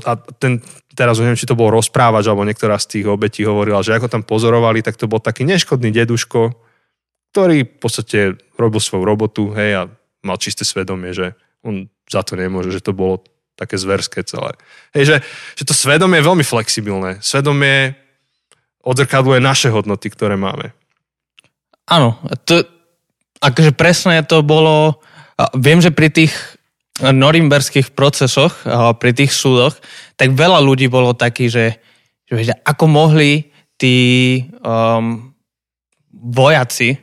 [0.05, 0.61] a ten,
[0.99, 4.11] teraz už neviem, či to bol rozprávač, alebo niektorá z tých obetí hovorila, že ako
[4.11, 6.59] tam pozorovali, tak to bol taký neškodný deduško,
[7.31, 8.19] ktorý v podstate
[8.59, 9.83] robil svoju robotu, hej, a
[10.27, 13.23] mal čisté svedomie, že on za to nemôže, že to bolo
[13.55, 14.59] také zverské celé.
[14.91, 15.17] Hej, že,
[15.55, 17.23] že to svedomie je veľmi flexibilné.
[17.23, 17.95] Svedomie
[18.83, 20.75] odzrkadluje naše hodnoty, ktoré máme.
[21.87, 22.67] Áno, to,
[23.39, 24.99] akože presne to bolo,
[25.55, 26.35] viem, že pri tých
[27.03, 28.67] norimberských procesoch,
[28.99, 29.79] pri tých súdoch,
[30.19, 31.79] tak veľa ľudí bolo taký, že,
[32.27, 35.31] že ako mohli tí um,
[36.11, 36.99] vojaci,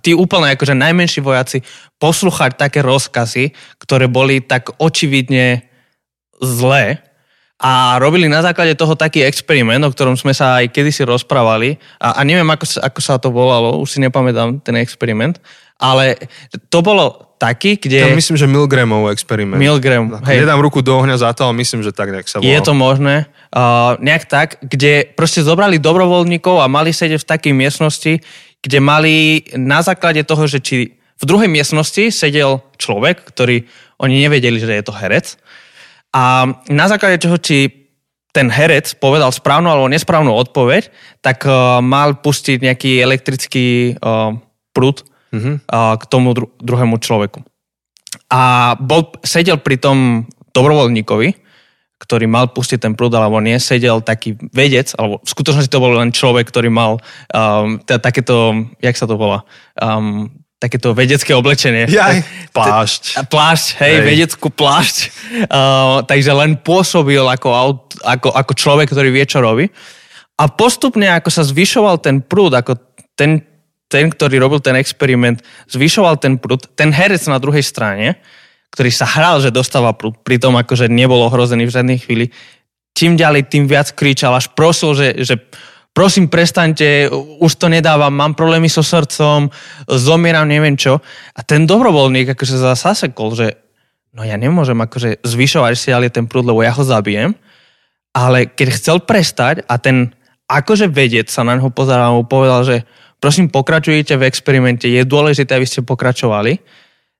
[0.00, 1.60] tí úplne akože najmenší vojaci,
[2.00, 5.68] poslúchať také rozkazy, ktoré boli tak očividne
[6.40, 7.04] zlé
[7.60, 12.18] a robili na základe toho taký experiment, o ktorom sme sa aj kedysi rozprávali a,
[12.18, 15.38] a neviem, ako, ako sa to volalo, už si nepamätám ten experiment,
[15.78, 16.18] ale
[16.72, 18.16] to bolo taký, kde...
[18.16, 19.60] myslím, že Milgramov experiment.
[19.60, 20.24] Milgram, Hej.
[20.24, 20.36] hej.
[20.48, 22.48] Nedám ruku do ohňa za to, ale myslím, že tak nejak sa volal.
[22.48, 23.28] Je to možné.
[23.52, 28.12] Uh, nejak tak, kde proste zobrali dobrovoľníkov a mali sedieť v takej miestnosti,
[28.64, 33.68] kde mali na základe toho, že či v druhej miestnosti sedel človek, ktorý
[34.00, 35.36] oni nevedeli, že je to herec.
[36.16, 37.70] A na základe čoho, či
[38.34, 40.90] ten herec povedal správnu alebo nesprávnu odpoveď,
[41.22, 44.34] tak uh, mal pustiť nejaký elektrický uh,
[44.74, 47.42] prúd uh, k tomu dru- druhému človeku.
[48.30, 51.44] A bol, sedel pri tom dobrovoľníkovi,
[52.04, 55.94] ktorý mal pustiť ten prúd alebo nie, sedel taký vedec, alebo v skutočnosti to bol
[55.96, 57.00] len človek, ktorý mal
[57.32, 59.46] um, teda takéto, jak sa to volá,
[59.80, 60.28] um,
[60.60, 61.88] takéto vedecké oblečenie.
[61.92, 63.02] Jaj, plášť.
[63.20, 64.04] A Plášť, hej, Hej.
[64.04, 64.96] vedeckú plášť.
[65.48, 69.68] Uh, takže len pôsobil ako, aut, ako, ako človek, ktorý vie, čo robí.
[70.34, 72.74] A postupne, ako sa zvyšoval ten prúd, ako
[73.14, 73.44] ten,
[73.88, 78.18] ten, ktorý robil ten experiment, zvyšoval ten prúd, ten herec na druhej strane,
[78.74, 82.26] ktorý sa hral, že dostáva prúd, pritom akože nebol ohrozený v žiadnej chvíli,
[82.94, 85.34] čím ďalej, tým viac kričal, až prosil, že, že
[85.94, 89.50] prosím, prestaňte, už to nedávam, mám problémy so srdcom,
[89.86, 90.98] zomieram, neviem čo.
[91.34, 93.54] A ten dobrovoľník akože zasekol, že
[94.14, 97.34] no ja nemôžem akože zvyšovať si ale ten prúd, lebo ja ho zabijem.
[98.14, 100.14] Ale keď chcel prestať a ten
[100.46, 102.76] akože vedec sa na neho pozeral a mu povedal, že
[103.18, 106.60] prosím, pokračujte v experimente, je dôležité, aby ste pokračovali,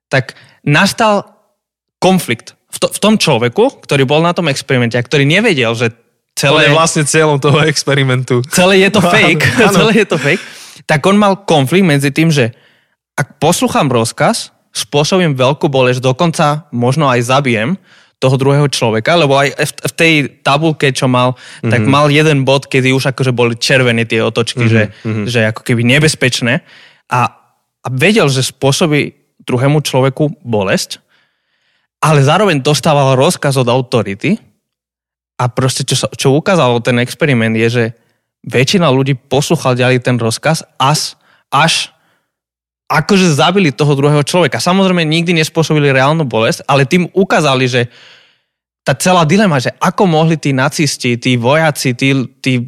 [0.09, 1.35] tak nastal
[1.97, 5.95] konflikt v, to, v tom človeku, ktorý bol na tom experimente a ktorý nevedel, že
[6.35, 8.43] celé, je vlastne cieľom toho experimentu.
[8.51, 9.77] celé je to Áno, fake, áno.
[9.79, 10.43] celé je to fake,
[10.83, 12.51] tak on mal konflikt medzi tým, že
[13.15, 17.79] ak poslúcham rozkaz, spôsobím veľkú bolesť, dokonca možno aj zabijem
[18.25, 21.69] toho druhého človeka, lebo aj v, tej tabulke, čo mal, mm-hmm.
[21.69, 25.29] tak mal jeden bod, kedy už akože boli červené tie otočky, mm-hmm.
[25.29, 26.65] že, že ako keby nebezpečné
[27.13, 27.21] a,
[27.85, 29.13] a vedel, že spôsobí
[29.45, 30.97] druhému človeku bolesť,
[32.01, 34.41] ale zároveň dostával rozkaz od autority
[35.37, 37.85] a proste, čo, čo ukázalo ten experiment, je, že
[38.45, 41.13] väčšina ľudí poslúchal ďalej ten rozkaz až,
[41.53, 41.93] až
[42.85, 44.61] akože zabili toho druhého človeka.
[44.61, 47.81] Samozrejme, nikdy nespôsobili reálnu bolesť, ale tým ukázali, že
[48.85, 52.61] tá celá dilema, že ako mohli tí nacisti, tí vojaci, tí, tí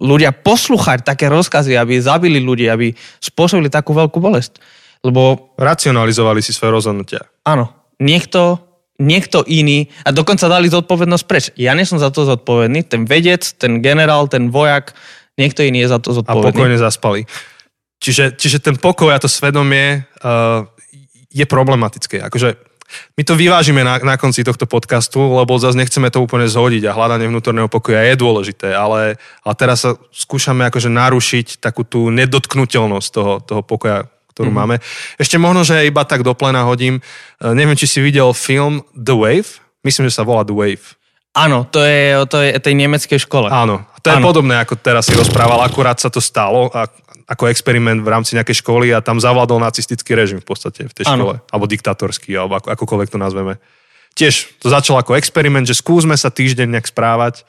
[0.00, 4.58] ľudia poslúchať také rozkazy, aby zabili ľudí, aby spôsobili takú veľkú bolesť.
[5.04, 7.28] Lebo Racionalizovali si svoje rozhodnutia.
[7.44, 7.68] áno,
[8.00, 8.56] niekto,
[8.96, 11.44] niekto iný, a dokonca dali zodpovednosť preč.
[11.60, 14.96] Ja nie som za to zodpovedný, ten vedec, ten generál, ten vojak,
[15.36, 16.56] niekto iný je za to A zodpovedný.
[16.56, 17.28] pokojne zaspali.
[18.00, 20.64] Čiže, čiže ten pokoj a to svedomie uh,
[21.28, 22.24] je problematické.
[22.24, 22.56] Akože
[23.18, 26.96] my to vyvážime na, na konci tohto podcastu, lebo zase nechceme to úplne zhodiť a
[26.96, 33.08] hľadanie vnútorného pokoja je dôležité, ale, ale teraz sa skúšame akože narušiť takú tú nedotknutelnosť
[33.10, 34.78] toho, toho pokoja, ktorú mm-hmm.
[34.78, 34.82] máme.
[35.18, 37.00] Ešte možno, že iba tak do plena hodím.
[37.38, 39.50] Uh, neviem, či si videl film The Wave.
[39.86, 40.98] Myslím, že sa volá The Wave.
[41.34, 43.50] Áno, to je o tej, tej nemeckej škole.
[43.50, 44.26] Áno, to je Áno.
[44.30, 46.86] podobné, ako teraz si rozprával, akurát sa to stalo a,
[47.26, 51.10] ako experiment v rámci nejakej školy a tam zavládol nacistický režim v podstate v tej
[51.10, 51.26] Áno.
[51.26, 51.34] škole.
[51.50, 53.58] Alebo diktatorský, alebo ako, akokoľvek to nazveme.
[54.14, 57.42] Tiež to začalo ako experiment, že skúsme sa týždeň nejak správať.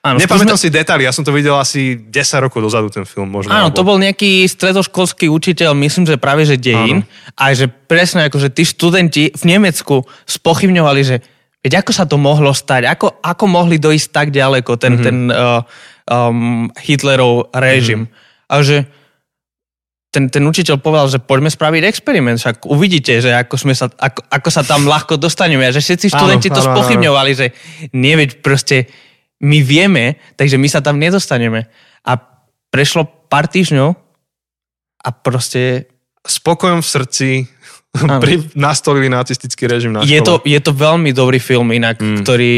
[0.00, 3.50] Áno, Nepamätám si detaily, ja som to videl asi 10 rokov dozadu ten film možno.
[3.50, 7.02] Áno, to alebo- bol nejaký stredoškolský učiteľ, myslím, že práve že dejín.
[7.34, 11.16] A že presne ako, že tí študenti v Nemecku spochybňovali, že
[11.66, 15.02] veď ako sa to mohlo stať, ako, ako mohli dojsť tak ďaleko ten, mm-hmm.
[15.02, 15.66] ten uh,
[16.06, 18.06] um, Hitlerov režim.
[18.06, 18.54] Mm-hmm.
[18.54, 18.86] A že
[20.14, 24.30] ten, ten učiteľ povedal, že poďme spraviť experiment, však uvidíte, že ako, sme sa, ako,
[24.30, 25.66] ako sa tam ľahko dostaneme.
[25.66, 26.74] A že všetci študenti Áno, to áno, áno.
[26.78, 27.46] spochybňovali, že
[27.90, 28.86] nie, veď proste
[29.42, 31.66] my vieme, takže my sa tam nedostaneme.
[32.06, 32.16] A
[32.70, 33.92] prešlo pár týždňov
[35.02, 35.90] a proste
[36.22, 37.55] S pokojom v srdci Áno.
[38.22, 40.48] Pri, nastolili nacistický režim na je to, škole.
[40.48, 42.22] je to veľmi dobrý film inak, mm.
[42.22, 42.54] ktorý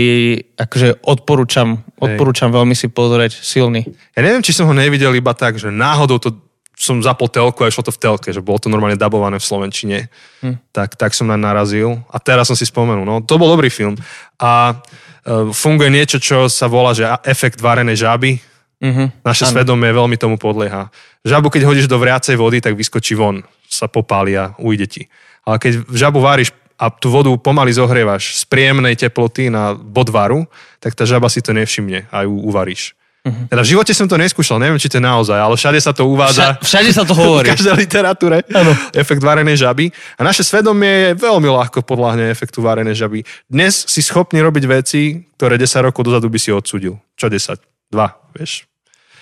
[0.59, 3.87] akože odporúčam, odporúčam veľmi si pozrieť, silný.
[4.19, 6.35] Ja neviem, či som ho nevidel iba tak, že náhodou to
[6.79, 9.99] som zapol telku a išlo to v telke, že bolo to normálne dabované v Slovenčine.
[10.47, 10.63] Hm.
[10.71, 13.03] Tak, tak som na narazil a teraz som si spomenul.
[13.03, 13.99] No, to bol dobrý film.
[14.39, 14.79] A
[15.27, 18.39] e, funguje niečo, čo sa volá, že efekt varenej žaby.
[18.79, 19.27] Mhm.
[19.27, 19.59] Naše Áno.
[19.59, 20.87] svedomie veľmi tomu podlieha.
[21.27, 25.03] Žabu, keď hodíš do vriacej vody, tak vyskočí von, sa popáli a ujde ti.
[25.49, 30.45] Ale keď žabu váriš a tú vodu pomaly zohrievaš z príjemnej teploty na bod varu,
[30.79, 32.93] tak tá žaba si to nevšimne a ju uvaríš.
[33.19, 33.51] Mhm.
[33.51, 36.07] Teda v živote som to neskúšal, neviem, či to je naozaj, ale všade sa to
[36.07, 36.55] uvádza.
[36.55, 37.51] Vša, všade sa to V hovorí.
[37.51, 38.47] každej literatúre.
[38.95, 39.91] Efekt varenej žaby.
[40.15, 43.27] A naše svedomie je veľmi ľahko podľahne efektu varenej žaby.
[43.45, 45.01] Dnes si schopný robiť veci,
[45.35, 46.95] ktoré 10 rokov dozadu by si odsudil.
[47.17, 47.59] Čo 10?
[47.91, 48.71] 2, vieš?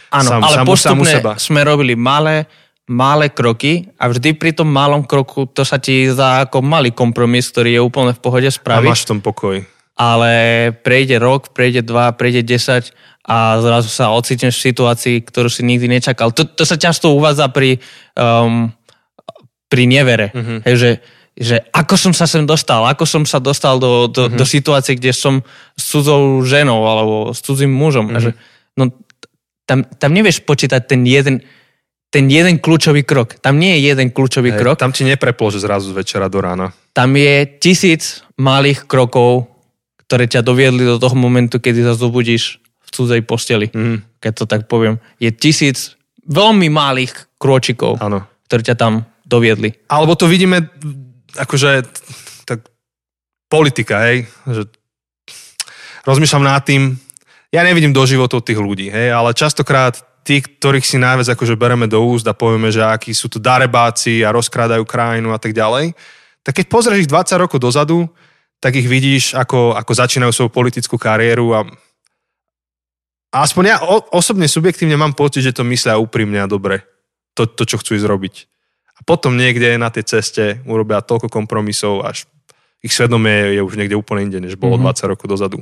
[0.08, 1.32] Áno, Sám- ale sám- sám postupne seba.
[1.36, 2.44] sme robili malé,
[2.86, 7.50] malé kroky a vždy pri tom malom kroku to sa ti zdá ako malý kompromis,
[7.50, 8.86] ktorý je úplne v pohode A spraviť.
[8.86, 9.56] máš v tom pokoj.
[9.96, 10.30] Ale
[10.86, 12.94] prejde rok, prejde dva, prejde 10
[13.26, 16.30] a zrazu sa ocitneš v situácii, ktorú si nikdy nečakal.
[16.30, 17.82] To, to sa často uvádza pri,
[18.14, 18.70] um,
[19.66, 20.30] pri nevere.
[20.30, 20.58] Mm-hmm.
[20.62, 20.90] Hej, že,
[21.34, 24.38] že ako som sa sem dostal, ako som sa dostal do, do, mm-hmm.
[24.38, 25.42] do situácie, kde som
[25.74, 28.14] s cudzou ženou alebo s cudzým mužom.
[28.14, 28.18] Mm-hmm.
[28.20, 28.30] A že,
[28.78, 28.94] no,
[29.66, 31.42] tam, tam nevieš počítať ten jeden,
[32.10, 33.36] ten jeden kľúčový krok.
[33.42, 34.76] Tam nie je jeden kľúčový Hej, krok.
[34.78, 36.72] Tam ti nepreplo, že zrazu z večera do rána.
[36.94, 39.50] Tam je tisíc malých krokov,
[40.06, 43.66] ktoré ťa doviedli do toho momentu, kedy sa zobudíš v cudzej posteli.
[43.74, 45.02] Mm, Keď to tak poviem.
[45.18, 48.22] Je tisíc veľmi malých krôčikov, áno.
[48.46, 49.74] ktoré ťa tam doviedli.
[49.90, 50.70] Alebo to vidíme
[51.34, 51.84] akože
[52.46, 52.64] tak
[53.50, 54.70] politika, hej, že
[56.06, 56.96] rozmýšľam nad tým,
[57.50, 61.86] ja nevidím do životov tých ľudí, hej, ale častokrát tí, ktorých si najviac akože bereme
[61.86, 65.94] do úst a povieme, že akí sú to darebáci a rozkrádajú krajinu a tak ďalej,
[66.42, 68.10] tak keď pozrieš ich 20 rokov dozadu,
[68.58, 71.60] tak ich vidíš, ako, ako začínajú svoju politickú kariéru a
[73.36, 76.88] a aspoň ja o, osobne, subjektívne mám pocit, že to myslia úprimne a dobre.
[77.36, 78.34] To, to, čo chcú ísť robiť.
[78.96, 82.24] A potom niekde na tej ceste urobia toľko kompromisov, až
[82.80, 84.88] ich svedomie je už niekde úplne inde, než bolo Mhm.
[84.88, 85.04] mm-hmm.
[85.04, 85.58] 20 rokov dozadu.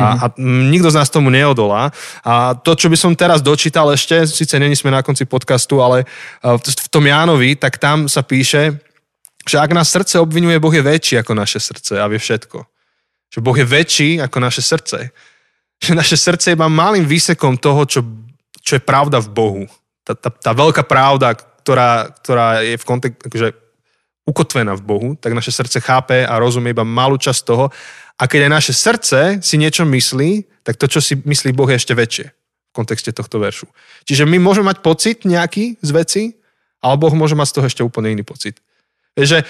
[0.00, 1.92] A, a mm, nikto z nás tomu neodolá.
[2.24, 6.08] A to, čo by som teraz dočítal ešte, síce není sme na konci podcastu, ale
[6.40, 8.80] v v tom Jánovi, tak tam sa píše,
[9.44, 12.58] že ak nás srdce obvinuje, Boh je väčší ako naše srdce a vie všetko.
[13.30, 15.12] Že Boh je väčší ako naše srdce.
[15.80, 18.00] Že naše srdce je iba malým výsekom toho, čo,
[18.60, 19.62] čo je pravda v Bohu.
[20.04, 23.48] Tá, tá, tá veľká pravda, ktorá, ktorá je v kontek- akože
[24.28, 27.72] ukotvená v Bohu, tak naše srdce chápe a rozumie iba malú časť toho.
[28.20, 31.80] A keď aj naše srdce si niečo myslí, tak to, čo si myslí Boh, je
[31.80, 32.26] ešte väčšie
[32.70, 33.66] v kontexte tohto veršu.
[34.04, 36.22] Čiže my môžeme mať pocit nejaký z veci,
[36.84, 38.60] ale Boh môže mať z toho ešte úplne iný pocit.
[39.18, 39.42] Že,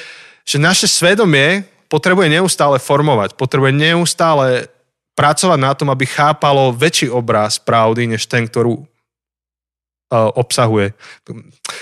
[0.47, 4.71] že naše svedomie potrebuje neustále formovať, potrebuje neustále
[5.19, 10.97] pracovať na tom, aby chápalo väčší obraz pravdy, než ten, ktorú uh, obsahuje.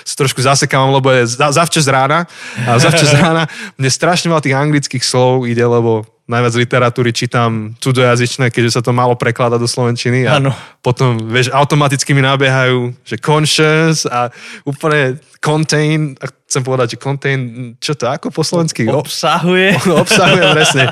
[0.03, 2.27] S trošku zasekávam, lebo je za, zavčas rána
[2.67, 3.47] a zavčas rána
[3.79, 8.93] mne strašne veľa tých anglických slov ide, lebo najviac literatúry čítam cudzojazyčné, keďže sa to
[8.93, 10.53] málo prekladá do slovenčiny a Áno.
[10.85, 14.29] potom, vieš, automaticky mi nabiehajú, že conscious a
[14.69, 17.41] úplne contain, a chcem povedať, že contain,
[17.81, 18.85] čo to, ako po slovensky?
[18.85, 19.73] Obsahuje.
[20.05, 20.85] obsahuje presne.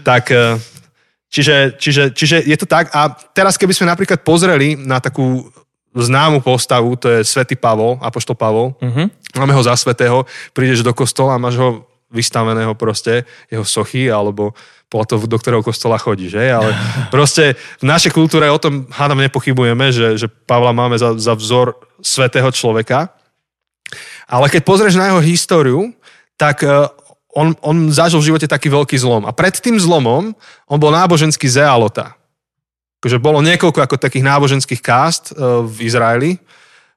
[0.00, 0.56] Tak, eh,
[1.28, 2.88] čiže, čiže, čiže je to tak.
[2.96, 5.52] A teraz, keby sme napríklad pozreli na takú
[5.92, 8.72] známu postavu, to je svätý Pavol, apoštol Pavol.
[8.80, 9.12] Mhm.
[9.36, 10.24] Máme ho za svetého,
[10.56, 14.52] prídeš do kostola a máš ho vystaveného proste, jeho sochy, alebo
[14.92, 16.44] podľa toho, do ktorého kostola chodíš, že?
[16.52, 16.76] Ale
[17.14, 21.80] proste v našej kultúre o tom hádam nepochybujeme, že, že Pavla máme za, za vzor
[22.04, 23.08] svetého človeka.
[24.28, 25.80] Ale keď pozrieš na jeho históriu,
[26.36, 26.88] tak eh,
[27.32, 29.24] on, on zažil v živote taký veľký zlom.
[29.24, 30.36] A pred tým zlomom
[30.68, 32.12] on bol náboženský zealota.
[33.02, 36.36] Takže bolo niekoľko ako takých náboženských kást eh, v Izraeli,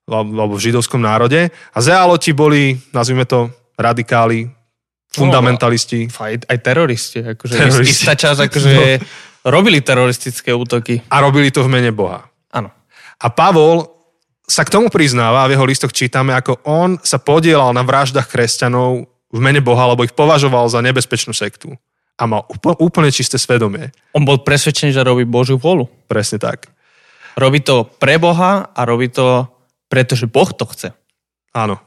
[0.06, 1.50] alebo v židovskom národe.
[1.74, 4.48] A zealoti boli, nazvime to, radikáli,
[5.16, 6.12] fundamentalisti.
[6.12, 7.24] Aj, aj teroristi.
[7.24, 8.04] Akože Teroristi.
[8.04, 8.74] Istá časť akože
[9.48, 11.00] robili teroristické útoky.
[11.08, 12.28] A robili to v mene Boha.
[12.52, 12.70] Áno.
[13.22, 13.88] A Pavol
[14.46, 19.10] sa k tomu priznáva, v jeho listoch čítame, ako on sa podielal na vraždách kresťanov
[19.10, 21.74] v mene Boha, lebo ich považoval za nebezpečnú sektu.
[22.16, 23.92] A mal úplne, úplne čisté svedomie.
[24.16, 25.90] On bol presvedčený, že robí Božiu volu.
[26.08, 26.72] Presne tak.
[27.36, 29.52] Robí to pre Boha a robí to
[29.96, 30.90] pretože Boh to chce.
[31.54, 31.80] Áno.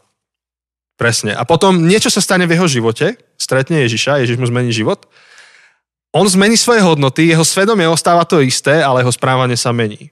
[0.99, 1.31] Presne.
[1.31, 5.07] A potom niečo sa stane v jeho živote, stretne Ježiša, Ježiš mu zmení život.
[6.11, 10.11] On zmení svoje hodnoty, jeho svedomie ostáva to isté, ale jeho správanie sa mení.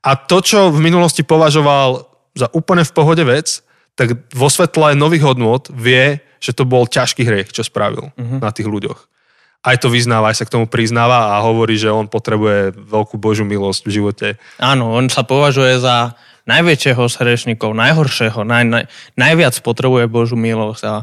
[0.00, 3.60] A to, čo v minulosti považoval za úplne v pohode vec,
[3.92, 8.40] tak vo svetle nových hodnot vie, že to bol ťažký hriech, čo spravil uh-huh.
[8.40, 8.98] na tých ľuďoch.
[9.62, 13.46] Aj to vyznáva, aj sa k tomu priznáva a hovorí, že on potrebuje veľkú Božiu
[13.46, 14.28] milosť v živote.
[14.58, 20.82] Áno, on sa považuje za najväčšieho z hriešnikov, najhoršieho, naj, naj, najviac potrebuje Božú milosť.
[20.86, 20.96] A,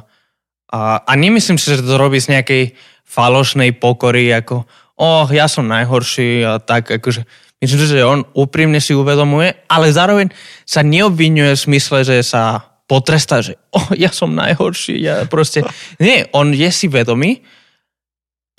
[0.70, 2.64] a, a nemyslím si, že to robí z nejakej
[3.08, 4.68] falošnej pokory, ako
[5.00, 7.24] oh, ja som najhorší a tak, akože
[7.64, 10.30] myslím že on úprimne si uvedomuje, ale zároveň
[10.68, 15.64] sa neobvinuje v smysle, že sa potrestá, že oh, ja som najhorší, ja proste...
[15.98, 17.42] Nie, on je si vedomý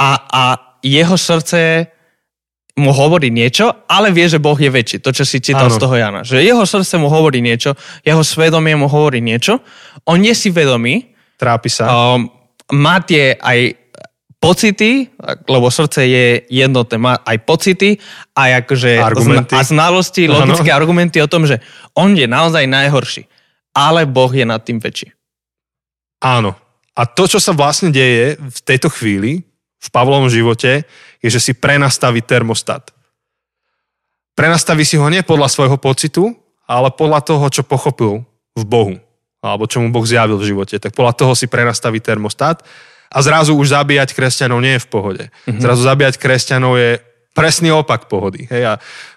[0.01, 0.43] a, a
[0.81, 1.93] jeho srdce
[2.81, 5.05] mu hovorí niečo, ale vie, že Boh je väčší.
[5.05, 5.77] To, čo si čítal Áno.
[5.77, 6.21] z toho Jana.
[6.25, 9.61] Že jeho srdce mu hovorí niečo, jeho svedomie mu hovorí niečo,
[10.09, 12.17] on je si vedomý, Trápi sa.
[12.17, 12.25] um,
[12.73, 13.77] má tie aj
[14.37, 15.13] pocity,
[15.45, 18.01] lebo srdce je jednotné, má aj pocity,
[18.33, 19.53] aj akože Argumenty.
[19.53, 21.61] a znalosti, logické argumenty o tom, že
[21.93, 23.29] on je naozaj najhorší.
[23.71, 25.13] ale Boh je nad tým väčší.
[26.21, 26.57] Áno.
[26.97, 29.45] A to, čo sa vlastne deje v tejto chvíli,
[29.81, 30.85] v Pavlovom živote,
[31.25, 32.93] je, že si prenastaví termostat.
[34.37, 36.37] Prenastaví si ho nie podľa svojho pocitu,
[36.69, 38.23] ale podľa toho, čo pochopil
[38.55, 38.95] v Bohu,
[39.41, 40.77] alebo čo mu Boh zjavil v živote.
[40.79, 42.63] Tak podľa toho si prenastaví termostat
[43.11, 45.25] a zrazu už zabíjať kresťanov nie je v pohode.
[45.29, 45.61] Mm-hmm.
[45.61, 46.91] Zrazu zabíjať kresťanov je
[47.35, 48.47] presný opak pohody.
[48.47, 48.63] Hej?
[48.71, 48.75] A,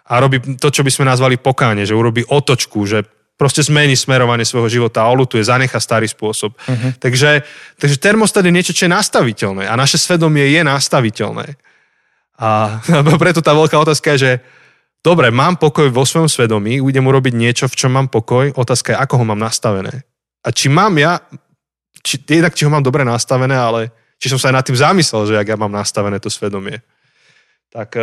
[0.09, 3.05] a robí to, čo by sme nazvali pokáne, že urobí otočku, že
[3.37, 6.53] proste zmení smerovanie svojho života a olutuje, zanecha starý spôsob.
[6.53, 6.91] Uh-huh.
[7.01, 7.41] Takže,
[7.81, 11.47] takže termostat je niečo, čo je nastaviteľné a naše svedomie je nastaviteľné.
[12.43, 12.81] A
[13.21, 14.31] preto tá veľká otázka je, že
[15.05, 18.97] dobre, mám pokoj vo svojom svedomí, idem urobiť niečo, v čom mám pokoj, otázka je,
[18.97, 20.01] ako ho mám nastavené.
[20.41, 21.21] A či mám ja,
[22.01, 25.29] či, jednak či ho mám dobre nastavené, ale či som sa aj nad tým zamyslel,
[25.29, 26.81] že ak ja mám nastavené to svedomie.
[27.69, 27.95] Tak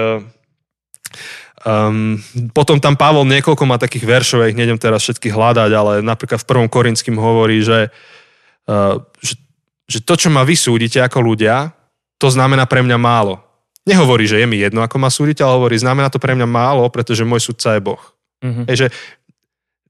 [1.64, 2.16] um,
[2.56, 6.40] potom tam Pavol niekoľko má takých veršov, ja ich nejdem teraz všetky hľadať, ale napríklad
[6.42, 7.92] v prvom Korinským hovorí, že,
[8.70, 9.34] uh, že,
[9.88, 11.72] že to, čo ma vysúdite ako ľudia,
[12.20, 13.40] to znamená pre mňa málo.
[13.88, 16.84] Nehovorí, že je mi jedno, ako ma súdite, ale hovorí, znamená to pre mňa málo,
[16.92, 18.02] pretože môj sudca je Boh.
[18.44, 18.64] Mm-hmm.
[18.68, 18.86] Je, že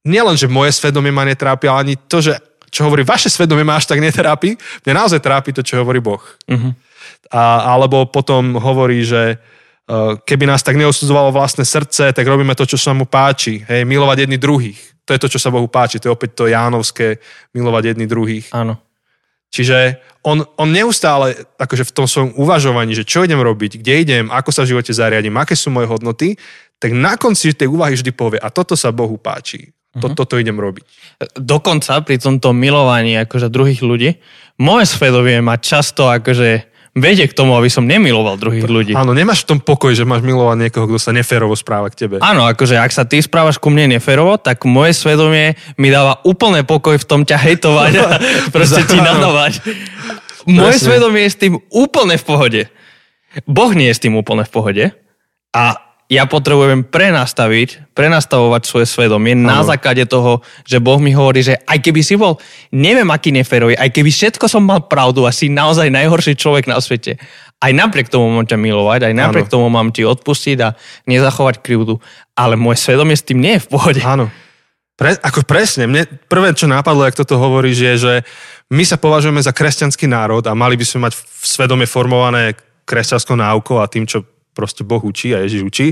[0.07, 2.39] nielen, že moje svedomie ma netrápi, ale ani to, že
[2.71, 4.55] čo hovorí vaše svedomie ma až tak netrápi,
[4.87, 6.23] mňa naozaj trápi to, čo hovorí Boh.
[6.47, 6.73] Mm-hmm.
[7.35, 9.43] A, alebo potom hovorí, že
[10.25, 13.65] keby nás tak neosudzovalo vlastné srdce, tak robíme to, čo sa mu páči.
[13.67, 14.79] Hej, milovať jedni druhých.
[15.09, 15.99] To je to, čo sa Bohu páči.
[15.99, 17.19] To je opäť to Jánovské,
[17.51, 18.47] milovať jedni druhých.
[18.55, 18.79] Áno.
[19.51, 24.25] Čiže on, on neustále akože v tom svojom uvažovaní, že čo idem robiť, kde idem,
[24.31, 26.39] ako sa v živote zariadím, aké sú moje hodnoty,
[26.79, 29.75] tak na konci tej úvahy vždy povie, a toto sa Bohu páči.
[29.99, 30.15] To, uh-huh.
[30.15, 30.87] Toto idem robiť.
[31.35, 34.23] Dokonca pri tomto milovaní akože druhých ľudí,
[34.63, 38.93] moje svedomie má často akože vedie k tomu, aby som nemiloval druhých ľudí.
[38.99, 42.17] Áno, nemáš v tom pokoj, že máš milovať niekoho, kto sa neférovo správa k tebe.
[42.19, 46.67] Áno, akože ak sa ty správaš ku mne neférovo, tak moje svedomie mi dáva úplne
[46.67, 48.07] pokoj v tom ťa hejtovať a
[48.55, 49.63] proste ti nadávať.
[50.51, 50.87] Moje Presne.
[50.91, 52.63] svedomie je s tým úplne v pohode.
[53.47, 54.85] Boh nie je s tým úplne v pohode.
[55.55, 59.47] A ja potrebujem prenastaviť, prenastavovať svoje svedomie ano.
[59.47, 62.35] na základe toho, že Boh mi hovorí, že aj keby si bol,
[62.75, 66.83] neviem aký neférový, aj keby všetko som mal pravdu a si naozaj najhorší človek na
[66.83, 67.15] svete,
[67.63, 69.55] aj napriek tomu mám ťa milovať, aj napriek ano.
[69.55, 70.75] tomu mám ti odpustiť a
[71.07, 72.03] nezachovať krivdu,
[72.35, 74.03] ale moje svedomie s tým nie je v pohode.
[74.03, 74.27] Áno.
[74.99, 78.15] Pre, ako presne, mne prvé, čo napadlo, ak toto hovoríš, je, že
[78.75, 83.39] my sa považujeme za kresťanský národ a mali by sme mať v svedome formované kresťanskou
[83.39, 85.87] náukou a tým, čo proste Boh učí a Ježiš učí.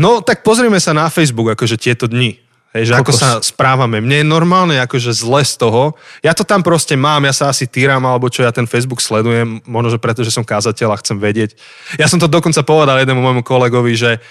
[0.00, 2.40] No tak pozrieme sa na Facebook akože tieto dni.
[2.70, 3.98] Hej, že ako sa správame.
[3.98, 5.98] Mne je normálne akože zle z toho.
[6.22, 9.58] Ja to tam proste mám, ja sa asi týram, alebo čo ja ten Facebook sledujem,
[9.66, 11.58] možno, že preto, že som kázateľ a chcem vedieť.
[11.98, 14.22] Ja som to dokonca povedal jednému môjmu kolegovi, že,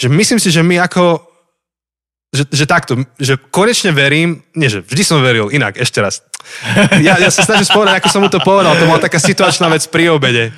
[0.00, 1.28] že myslím si, že my ako
[2.28, 6.20] že, že takto, že konečne verím, nie že vždy som veril, inak, ešte raz.
[7.00, 9.88] Ja, ja sa snažím spovedať, ako som mu to povedal, to bola taká situačná vec
[9.88, 10.52] pri obede.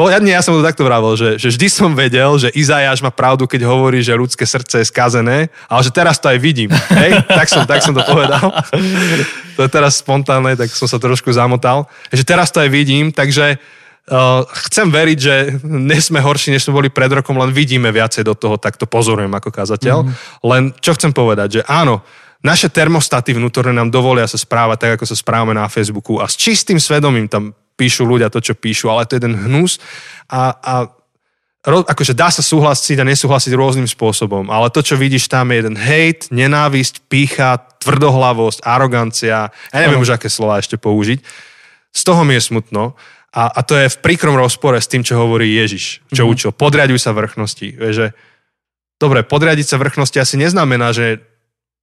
[0.00, 3.44] Poriadne, ja som to takto vravil, že, že vždy som vedel, že Izajáš má pravdu,
[3.44, 6.72] keď hovorí, že ľudské srdce je skazené, ale že teraz to aj vidím.
[6.72, 7.20] Hej?
[7.40, 8.48] Tak, som, tak som to povedal.
[9.56, 11.84] to je teraz spontánne, tak som sa trošku zamotal.
[12.08, 15.34] Že teraz to aj vidím, takže uh, chcem veriť, že
[15.68, 18.88] nie sme horší, než sme boli pred rokom, len vidíme viacej do toho, tak to
[18.88, 20.08] pozorujem ako kazateľ.
[20.08, 20.12] Mm.
[20.48, 22.00] Len čo chcem povedať, že áno,
[22.40, 26.40] naše termostaty vnútorné nám dovolia sa správať tak, ako sa správame na Facebooku a s
[26.40, 29.80] čistým svedomím tam píšu ľudia to, čo píšu, ale to je ten hnus
[30.28, 30.74] a, a
[31.64, 35.76] akože dá sa súhlasiť a nesúhlasiť rôznym spôsobom, ale to, čo vidíš tam, je jeden
[35.76, 41.20] hejt, nenávisť, pícha, tvrdohlavosť, arogancia, ja neviem už, aké slova ešte použiť.
[41.92, 42.96] Z toho mi je smutno
[43.30, 46.32] a, a to je v príkrom rozpore s tým, čo hovorí Ježiš, čo mm-hmm.
[46.32, 46.50] učil.
[46.56, 47.76] Podriaduj sa vrchnosti.
[47.76, 48.06] Vieš, že,
[48.96, 51.29] dobre, podriadiť sa vrchnosti asi neznamená, že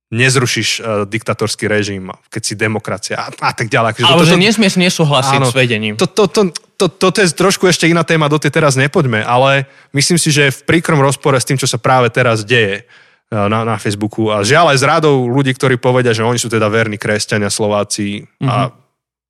[0.07, 4.07] nezrušíš uh, diktatorský režim, keď si demokracia a, a tak ďalej.
[4.07, 5.99] Ale že nesmieš nesúhlasiť áno, s vedením.
[5.99, 6.41] To, to, to,
[6.79, 10.47] to, toto je trošku ešte iná téma, do tej teraz nepoďme, ale myslím si, že
[10.47, 14.31] je v príkrom rozpore s tým, čo sa práve teraz deje uh, na, na Facebooku.
[14.31, 18.23] A žiaľ aj z rádou ľudí, ktorí povedia, že oni sú teda verní kresťania, Slováci,
[18.23, 18.47] mm-hmm.
[18.47, 18.75] a, mhm.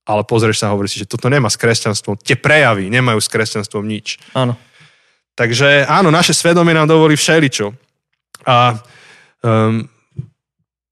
[0.05, 3.33] ale pozrieš sa a hovoríš si, že toto nemá s kresťanstvom, tie prejavy nemajú s
[3.33, 4.21] kresťanstvom nič.
[4.37, 4.53] Áno.
[5.37, 7.69] Takže áno, naše svedomie nám dovolí všeličo.
[8.45, 8.77] A
[9.45, 9.85] um,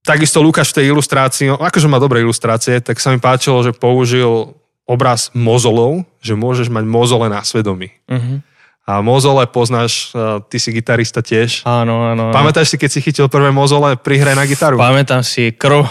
[0.05, 3.73] Takisto Lukáš v tej ilustrácii, no, akože má dobré ilustrácie, tak sa mi páčilo, že
[3.73, 4.53] použil
[4.85, 7.89] obraz mozolov, že môžeš mať mozole na svedomí.
[8.05, 8.37] Uh-huh.
[8.85, 10.13] A mozole poznáš,
[10.45, 11.65] ty si gitarista tiež.
[11.65, 12.29] Áno, áno.
[12.29, 14.77] Pamätáš si, keď si chytil prvé mozole pri hre na gitaru?
[14.77, 15.89] Pamätám si krv.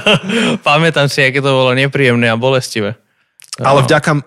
[0.68, 2.96] Pamätám si, aké to bolo nepríjemné a bolestivé.
[3.60, 4.24] Ale vďaka,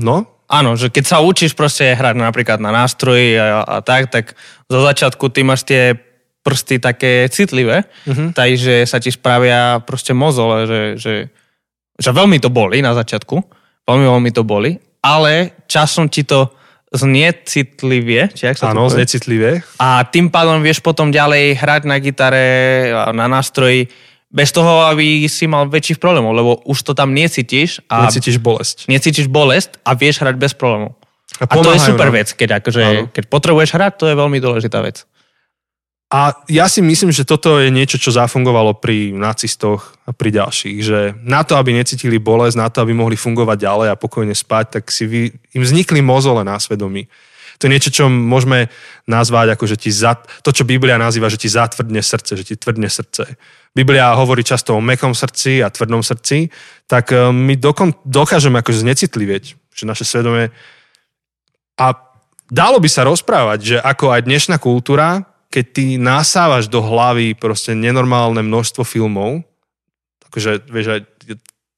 [0.00, 0.24] no?
[0.48, 4.32] Áno, že keď sa učíš proste hrať napríklad na nástroji a, a tak, tak
[4.64, 5.96] zo začiatku ty máš tie
[6.42, 8.34] prsty také citlivé, uh-huh.
[8.34, 11.14] takže sa ti spravia proste mozole, že, že,
[11.94, 13.36] že veľmi to boli na začiatku,
[13.86, 16.50] veľmi, veľmi to boli, ale časom ti to
[16.92, 19.64] znecitlivie, či ak sa Áno, znecitlivie.
[19.80, 22.46] A tým pádom vieš potom ďalej hrať na gitare,
[23.16, 23.88] na nástroji,
[24.32, 28.88] bez toho, aby si mal väčších problémov, lebo už to tam necítiš a Necítiš bolesť.
[28.88, 30.96] necítiš bolest a vieš hrať bez problémov.
[31.40, 32.16] A A to je super nám.
[32.16, 33.02] vec, keď, akože, Áno.
[33.12, 35.04] keď potrebuješ hrať, to je veľmi dôležitá vec.
[36.12, 40.78] A ja si myslím, že toto je niečo, čo zafungovalo pri nacistoch a pri ďalších,
[40.84, 44.64] že na to, aby necítili bolesť, na to, aby mohli fungovať ďalej a pokojne spať,
[44.76, 47.08] tak si vy, im vznikli mozole na svedomí.
[47.56, 48.68] To je niečo, čo môžeme
[49.08, 52.54] nazvať ako, že ti zat, to, čo Biblia nazýva, že ti zatvrdne srdce, že ti
[52.60, 53.40] tvrdne srdce.
[53.72, 56.52] Biblia hovorí často o mekom srdci a tvrdom srdci,
[56.92, 60.52] tak eh, my dokon, dokážeme akože znecitlivieť, že naše svedomie
[61.80, 61.96] a
[62.52, 67.76] dalo by sa rozprávať, že ako aj dnešná kultúra, keď ty nasávaš do hlavy proste
[67.76, 69.44] nenormálne množstvo filmov,
[70.32, 71.00] akože, vieš, aj,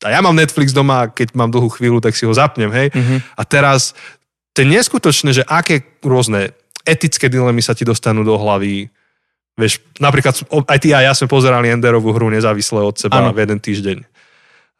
[0.07, 2.95] a ja mám Netflix doma, keď mám dlhú chvíľu, tak si ho zapnem, hej.
[2.95, 3.35] Mhm.
[3.35, 3.99] A teraz,
[4.55, 6.55] to je neskutočné, že aké rôzne
[6.87, 8.87] etické dilemy sa ti dostanú do hlavy.
[9.59, 13.35] Vieš, napríklad aj ty a ja sme pozerali Enderovú hru nezávisle od seba Áno.
[13.35, 13.99] v jeden týždeň.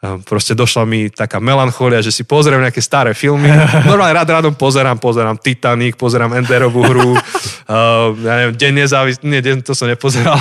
[0.05, 3.49] A Proste došla mi taká melancholia, že si pozriem nejaké staré filmy.
[3.89, 9.17] Normálne rád rádom pozerám, pozerám Titanic, pozerám Enderovú hru, uh, ja neviem, Deň nezávis...
[9.25, 10.37] Nie, deň to som nepozeral.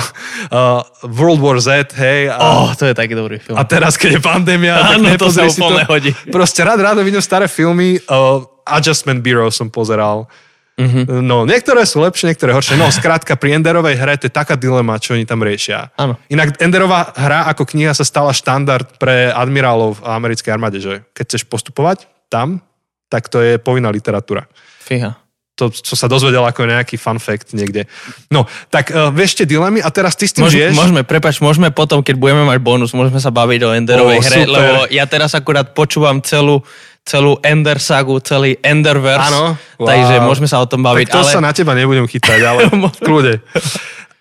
[0.52, 2.28] Uh, World War Z, hej.
[2.28, 3.56] A, Oh, to je taký dobrý film.
[3.56, 6.12] a teraz, keď je pandémia, tak Áno, to sa úplne hodí.
[6.28, 7.96] Proste rád, rád vidím staré filmy.
[8.04, 10.28] Uh, Adjustment Bureau som pozeral.
[10.74, 11.22] Mhm.
[11.22, 12.74] No, niektoré sú lepšie, niektoré horšie.
[12.74, 15.94] No, skrátka, pri Enderovej hre to je taká dilema, čo oni tam riešia.
[15.94, 16.18] Áno.
[16.26, 21.24] Inak Enderová hra ako kniha sa stala štandard pre admirálov v americkej armáde, že keď
[21.30, 22.58] chceš postupovať tam,
[23.06, 24.50] tak to je povinná literatúra.
[24.82, 25.14] Fíha.
[25.54, 27.86] To, čo sa dozvedel ako nejaký fun fact niekde.
[28.26, 28.42] No,
[28.74, 30.74] tak uh, vieš tie dilemy a teraz ty s tým Môž, žiješ.
[30.74, 34.38] môžeme, prepač, môžeme potom, keď budeme mať bonus, môžeme sa baviť o Enderovej Ó, hre,
[34.42, 34.50] super.
[34.50, 36.66] lebo ja teraz akurát počúvam celú,
[37.04, 39.60] celú Ender sagu, celý Enderverse, Áno.
[39.76, 40.24] takže Wow.
[40.24, 41.06] môžeme sa o tom baviť.
[41.06, 41.32] Tak to ale...
[41.36, 43.34] sa na teba nebudem chytať, ale v kľude.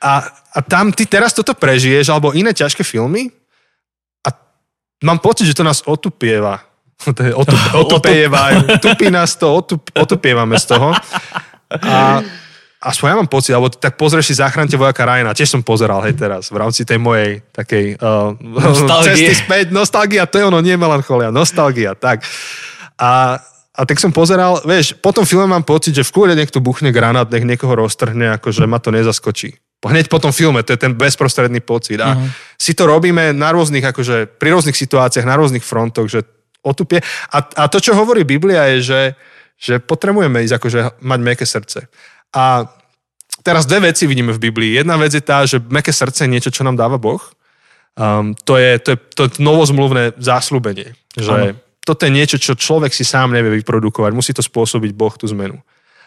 [0.04, 3.32] A, a tam ty teraz toto prežiješ, alebo iné ťažké filmy
[4.28, 4.36] a
[5.08, 6.60] mám pocit, že to nás otupieva.
[7.04, 8.64] To je otup, otupieva.
[8.80, 10.96] Tupí nás to, otup, otupievame z toho.
[11.84, 12.24] A
[12.80, 16.16] aspoň ja mám pocit, alebo tak pozrieš si Zachránte vojaka Ryana, tiež som pozeral, hej
[16.16, 19.08] teraz, v rámci tej mojej takej uh, Nostalgie.
[19.08, 22.24] cesty späť, nostalgia, to je ono, nie melancholia, nostalgia, tak.
[22.98, 23.42] A,
[23.74, 26.94] a tak som pozeral, vieš, po tom filme mám pocit, že v kľude niekto buchne
[26.94, 29.58] granát, nech niekoho roztrhne, akože ma to nezaskočí.
[29.84, 32.00] Hneď po tom filme, to je ten bezprostredný pocit.
[32.00, 32.32] A uh-huh.
[32.56, 36.24] si to robíme na rôznych, akože pri rôznych situáciách, na rôznych frontoch, že
[36.64, 37.04] otupie.
[37.36, 39.02] A, a to, čo hovorí Biblia, je, že,
[39.60, 41.92] že potrebujeme ísť akože mať meké srdce.
[42.32, 42.64] A
[43.44, 44.80] teraz dve veci vidíme v Biblii.
[44.80, 47.20] Jedna vec je tá, že meké srdce je niečo, čo nám dáva Boh.
[48.00, 50.96] Um, to, je, to, je, to je novozmluvné záslubenie.
[51.14, 54.12] Že toto je niečo, čo človek si sám nevie vyprodukovať.
[54.16, 55.60] Musí to spôsobiť Boh tú zmenu.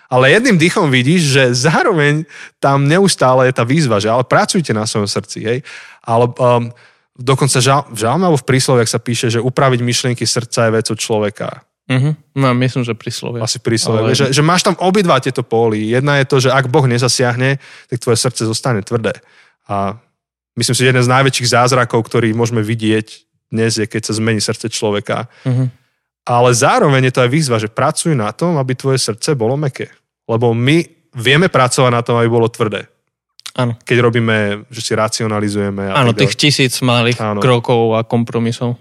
[0.08, 2.24] Ale jedným dýchom vidíš, že zároveň
[2.62, 5.38] tam neustále je tá výzva, že ale pracujte na svojom srdci.
[5.42, 5.58] Hej?
[6.06, 6.70] Ale um,
[7.18, 10.86] dokonca žal, v žalme alebo v prísloviach sa píše, že upraviť myšlienky srdca je vec
[10.88, 11.66] od človeka.
[11.90, 12.38] Mhm.
[12.38, 13.42] No, myslím, že príslovie.
[13.42, 14.10] Asi príslovie.
[14.10, 15.90] Ale- Že, že máš tam obidva tieto póly.
[15.90, 17.58] Jedna je to, že ak Boh nezasiahne,
[17.90, 19.18] tak tvoje srdce zostane tvrdé.
[19.66, 19.98] A
[20.54, 24.40] myslím si, že jeden z najväčších zázrakov, ktorý môžeme vidieť dnes je, keď sa zmení
[24.42, 25.30] srdce človeka.
[25.46, 25.70] Mhm.
[26.26, 29.94] Ale zároveň je to aj výzva, že pracuj na tom, aby tvoje srdce bolo meké.
[30.26, 30.82] Lebo my
[31.14, 32.90] vieme pracovať na tom, aby bolo tvrdé.
[33.56, 33.78] Áno.
[33.78, 35.88] Keď robíme, že si racionalizujeme.
[35.88, 37.40] Áno, tých tisíc malých Áno.
[37.40, 38.76] krokov a kompromisov.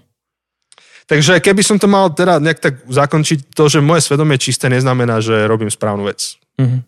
[1.06, 5.22] Takže keby som to mal teda nejak tak zakončiť, to, že moje svedomie čisté, neznamená,
[5.22, 6.34] že robím správnu vec.
[6.58, 6.82] Mhm.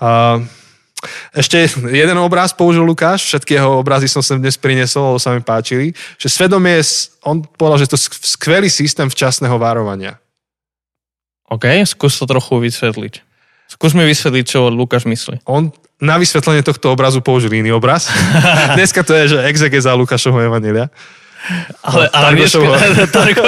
[0.00, 0.40] A
[1.32, 5.40] ešte jeden obraz použil Lukáš, všetky jeho obrazy som sem dnes priniesol, lebo sa mi
[5.40, 10.20] páčili, že svedomie, je- on povedal, že to je skvelý systém včasného varovania.
[11.46, 13.14] OK, skús to trochu vysvetliť.
[13.66, 15.42] Skús mi vysvetliť, čo Lukáš myslí.
[15.44, 18.08] On na vysvetlenie tohto obrazu použil iný obraz.
[18.78, 20.88] Dneska to je, že exegeza Lukášovho evanelia.
[21.80, 22.72] Ale, ale Targošovho.
[23.08, 23.42] dneska-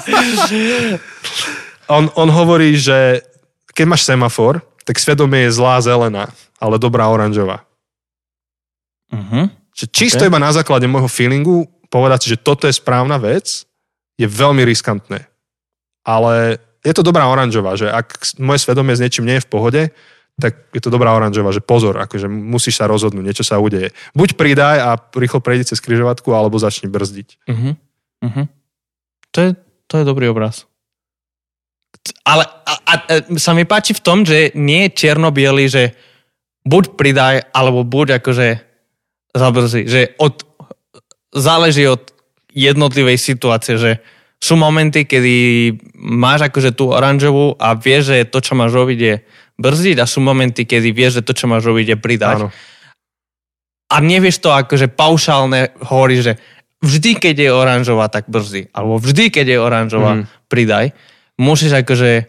[1.90, 3.18] On, on hovorí, že
[3.74, 7.64] keď máš semafor, tak svedomie je zlá zelená, ale dobrá oranžová.
[9.74, 10.28] Že čisto Ok.
[10.30, 13.66] iba na základe môjho feelingu povedať si, že toto je správna vec,
[14.14, 15.26] je veľmi riskantné.
[16.06, 19.82] Ale je to dobrá oranžová, že ak moje svedomie s niečím nie je v pohode,
[20.40, 23.92] tak je to dobrá oranžová, že pozor, akože musíš sa rozhodnúť, niečo sa udeje.
[24.16, 27.44] Buď pridaj a rýchlo prejdi cez križovatku, alebo začni brzdiť.
[27.50, 27.70] Mhm.
[28.24, 28.42] Mhm.
[29.30, 29.50] To, je,
[29.90, 30.69] to je dobrý obraz.
[32.24, 32.94] Ale a, a, a,
[33.36, 35.92] sa mi páči v tom, že nie je čierno-biely, že
[36.64, 38.48] buď pridaj, alebo buď akože
[39.36, 39.84] zabrzí.
[39.86, 40.34] Že od,
[41.34, 42.02] záleží od
[42.50, 44.02] jednotlivej situácie, že
[44.40, 45.36] sú momenty, kedy
[46.00, 49.14] máš akože tú oranžovú a vieš, že to, čo máš robiť, je
[49.60, 52.36] brzdiť a sú momenty, kedy vieš, že to, čo máš robiť, je pridať.
[52.40, 52.48] Áno.
[53.90, 56.40] A nevieš to akože paušálne hovorí, že
[56.80, 58.72] vždy, keď je oranžová, tak brzdi.
[58.72, 60.24] Alebo vždy, keď je oranžová, mm.
[60.48, 60.96] pridaj.
[61.40, 62.28] Musíš akože,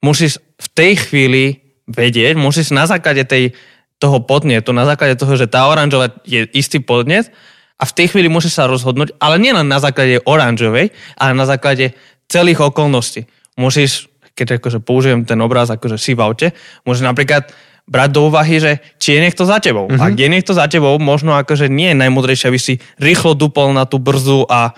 [0.00, 1.44] musíš v tej chvíli
[1.84, 3.52] vedieť, musíš na základe tej,
[4.00, 7.28] toho podnetu, na základe toho, že tá oranžová je istý podnet,
[7.76, 11.44] a v tej chvíli môžeš sa rozhodnúť, ale nie len na základe oranžovej, ale na
[11.44, 11.92] základe
[12.24, 13.28] celých okolností.
[13.60, 16.46] Môžeš, keď akože použijem ten obraz akože si v aute,
[16.88, 17.52] môžeš napríklad
[17.86, 19.86] brať do úvahy, že či je niekto za tebou.
[19.86, 20.02] Mm-hmm.
[20.02, 23.84] Ak je niekto za tebou, možno akože nie je najmudrejšie, aby si rýchlo dupol na
[23.86, 24.74] tú brzdu a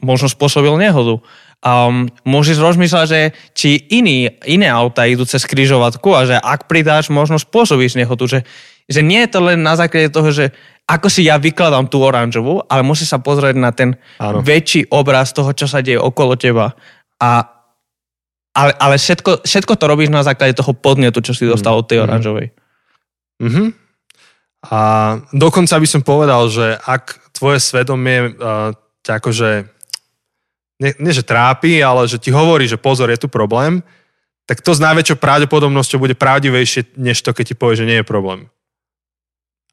[0.00, 1.20] možno spôsobil nehodu.
[1.64, 3.20] Um, môžeš rozmýšľať, že
[3.56, 8.22] či iný, iné auta idú cez križovatku a že ak pridáš, možno spôsobíš nehodu.
[8.28, 8.40] Že,
[8.86, 10.54] že nie je to len na základe toho, že
[10.86, 14.44] ako si ja vykladám tú oranžovú, ale musíš sa pozrieť na ten Áno.
[14.44, 16.78] väčší obraz toho, čo sa deje okolo teba.
[17.18, 17.42] A,
[18.54, 21.50] ale ale všetko, všetko to robíš na základe toho podnetu, čo si mm.
[21.58, 22.06] dostal od tej mm-hmm.
[22.06, 22.46] oranžovej.
[23.42, 23.68] Mm-hmm.
[24.70, 24.78] A
[25.34, 28.70] dokonca by som povedal, že ak tvoje svedomie uh,
[29.02, 29.50] ťa akože
[30.76, 33.80] nie, nie, že trápi, ale že ti hovorí, že pozor, je tu problém,
[34.46, 38.06] tak to s najväčšou pravdepodobnosťou bude pravdivejšie, než to, keď ti povie, že nie je
[38.06, 38.46] problém.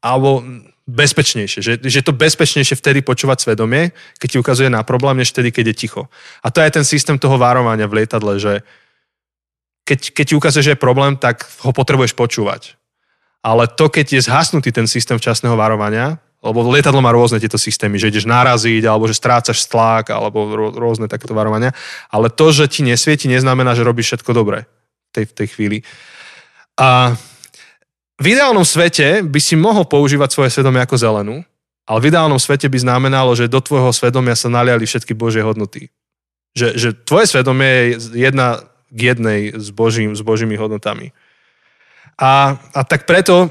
[0.02, 0.42] Alebo
[0.84, 1.60] bezpečnejšie.
[1.64, 5.48] Že, že je to bezpečnejšie vtedy počúvať svedomie, keď ti ukazuje na problém, než vtedy,
[5.52, 6.02] keď je ticho.
[6.44, 8.60] A to je ten systém toho várovania v lietadle, že
[9.88, 12.76] keď, keď ti ukazuje, že je problém, tak ho potrebuješ počúvať.
[13.44, 17.96] Ale to, keď je zhasnutý ten systém včasného varovania, lebo lietadlo má rôzne tieto systémy,
[17.96, 21.72] že ideš naraziť, alebo že strácaš stlak, alebo rôzne takéto varovania.
[22.12, 24.68] Ale to, že ti nesvieti, neznamená, že robíš všetko dobre
[25.16, 25.78] tej, v tej chvíli.
[26.76, 27.16] A
[28.20, 31.36] v ideálnom svete by si mohol používať svoje svedomie ako zelenú,
[31.88, 35.88] ale v ideálnom svete by znamenalo, že do tvojho svedomia sa naliali všetky Božie hodnoty.
[36.54, 38.62] Že, že tvoje svedomie je jedna
[38.94, 41.10] k jednej s, Božím, s Božími hodnotami.
[42.14, 43.50] A, a tak preto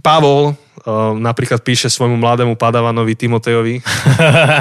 [0.00, 3.84] Pavol uh, napríklad píše svojmu mladému padavanovi Timotejovi,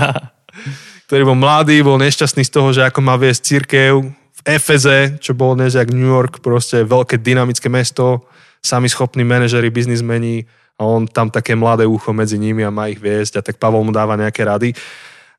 [1.07, 5.31] ktorý bol mladý, bol nešťastný z toho, že ako má viesť církev v Efeze, čo
[5.37, 8.27] bolo dnes jak New York, proste veľké dynamické mesto,
[8.59, 10.43] sami schopní manažeri, biznismeni
[10.75, 13.85] a on tam také mladé ucho medzi nimi a má ich viesť a tak Pavol
[13.85, 14.73] mu dáva nejaké rady.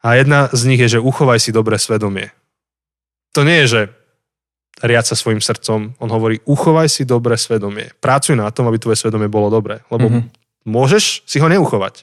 [0.03, 2.34] A jedna z nich je, že uchovaj si dobré svedomie.
[3.32, 3.82] To nie je, že
[4.83, 5.95] riad sa svojim srdcom.
[6.03, 7.95] On hovorí, uchovaj si dobré svedomie.
[8.03, 9.87] Pracuj na tom, aby tvoje svedomie bolo dobré.
[9.89, 10.22] Lebo mm-hmm.
[10.66, 12.03] môžeš si ho neuchovať.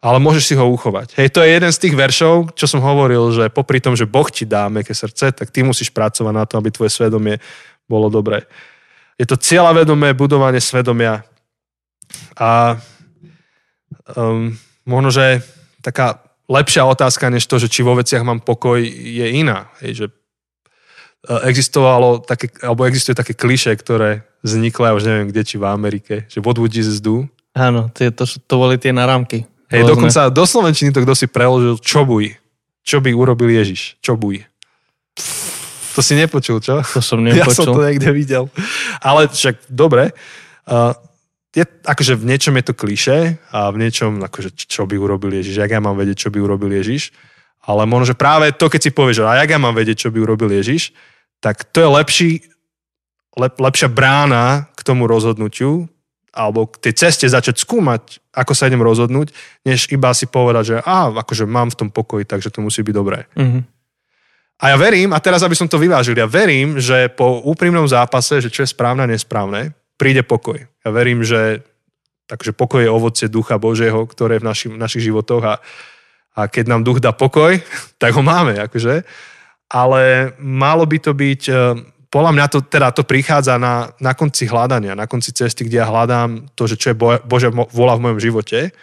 [0.00, 1.12] Ale môžeš si ho uchovať.
[1.20, 4.24] Hej, to je jeden z tých veršov, čo som hovoril, že popri tom, že Boh
[4.32, 7.36] ti dá meké srdce, tak ty musíš pracovať na tom, aby tvoje svedomie
[7.84, 8.48] bolo dobré.
[9.20, 11.20] Je to cieľavedomé budovanie svedomia.
[12.40, 12.80] A
[14.16, 14.56] um,
[14.88, 15.44] možno, že
[15.84, 19.68] taká lepšia otázka, než to, že či vo veciach mám pokoj, je iná.
[19.84, 20.06] Hej, že
[21.28, 26.14] existovalo také, alebo existuje také kliše, ktoré vzniklo, ja už neviem kde, či v Amerike,
[26.32, 27.28] že what would Jesus do?
[27.52, 29.44] Áno, to, to, to boli tie narámky.
[29.70, 32.34] Hej, dokonca do Slovenčiny to kto si preložil, čo buj.
[32.82, 34.00] Čo by urobil Ježiš?
[34.02, 34.42] Čo buj.
[35.94, 36.80] To si nepočul, čo?
[36.80, 37.44] To som nepočul.
[37.46, 38.48] Ja som to niekde videl.
[39.04, 40.16] Ale však, dobre.
[40.64, 40.96] Uh,
[41.54, 43.18] je, akože v niečom je to kliše
[43.50, 46.70] a v niečom, akože čo by urobil Ježiš, jak ja mám vedieť, čo by urobil
[46.70, 47.10] Ježiš.
[47.60, 50.18] Ale možno, že práve to, keď si povieš, a jak ja mám vedieť, čo by
[50.22, 50.94] urobil Ježiš,
[51.40, 52.30] tak to je lepší,
[53.36, 55.88] lep, lepšia brána k tomu rozhodnutiu,
[56.30, 59.34] alebo k tej ceste začať skúmať, ako sa idem rozhodnúť,
[59.66, 62.94] než iba si povedať, že a, akože mám v tom pokoj, takže to musí byť
[62.94, 63.26] dobré.
[63.34, 63.62] Mm-hmm.
[64.60, 68.44] A ja verím, a teraz aby som to vyvážil, ja verím, že po úprimnom zápase,
[68.44, 70.60] že čo je správne a nesprávne, príde pokoj.
[70.84, 71.64] Ja verím, že
[72.30, 75.54] takže pokoj je ovocie ducha Božieho, ktoré je v, naši, v našich životoch a,
[76.38, 77.58] a keď nám duch dá pokoj,
[78.02, 79.02] tak ho máme, akože.
[79.70, 81.54] Ale malo by to byť, e,
[82.10, 85.86] podľa mňa to, teda to prichádza na, na konci hľadania, na konci cesty, kde ja
[85.86, 88.74] hľadám to, že čo je Božia vola v mojom živote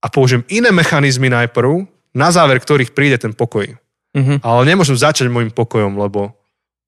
[0.00, 1.84] a použijem iné mechanizmy najprv,
[2.16, 3.68] na záver ktorých príde ten pokoj.
[4.16, 4.42] Mm-hmm.
[4.42, 6.34] Ale nemôžem začať môjim pokojom, lebo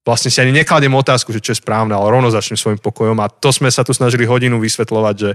[0.02, 3.30] vlastne si ani nekladiem otázku, že čo je správne, ale rovno začnem svojim pokojom a
[3.30, 5.30] to sme sa tu snažili hodinu vysvetľovať, že,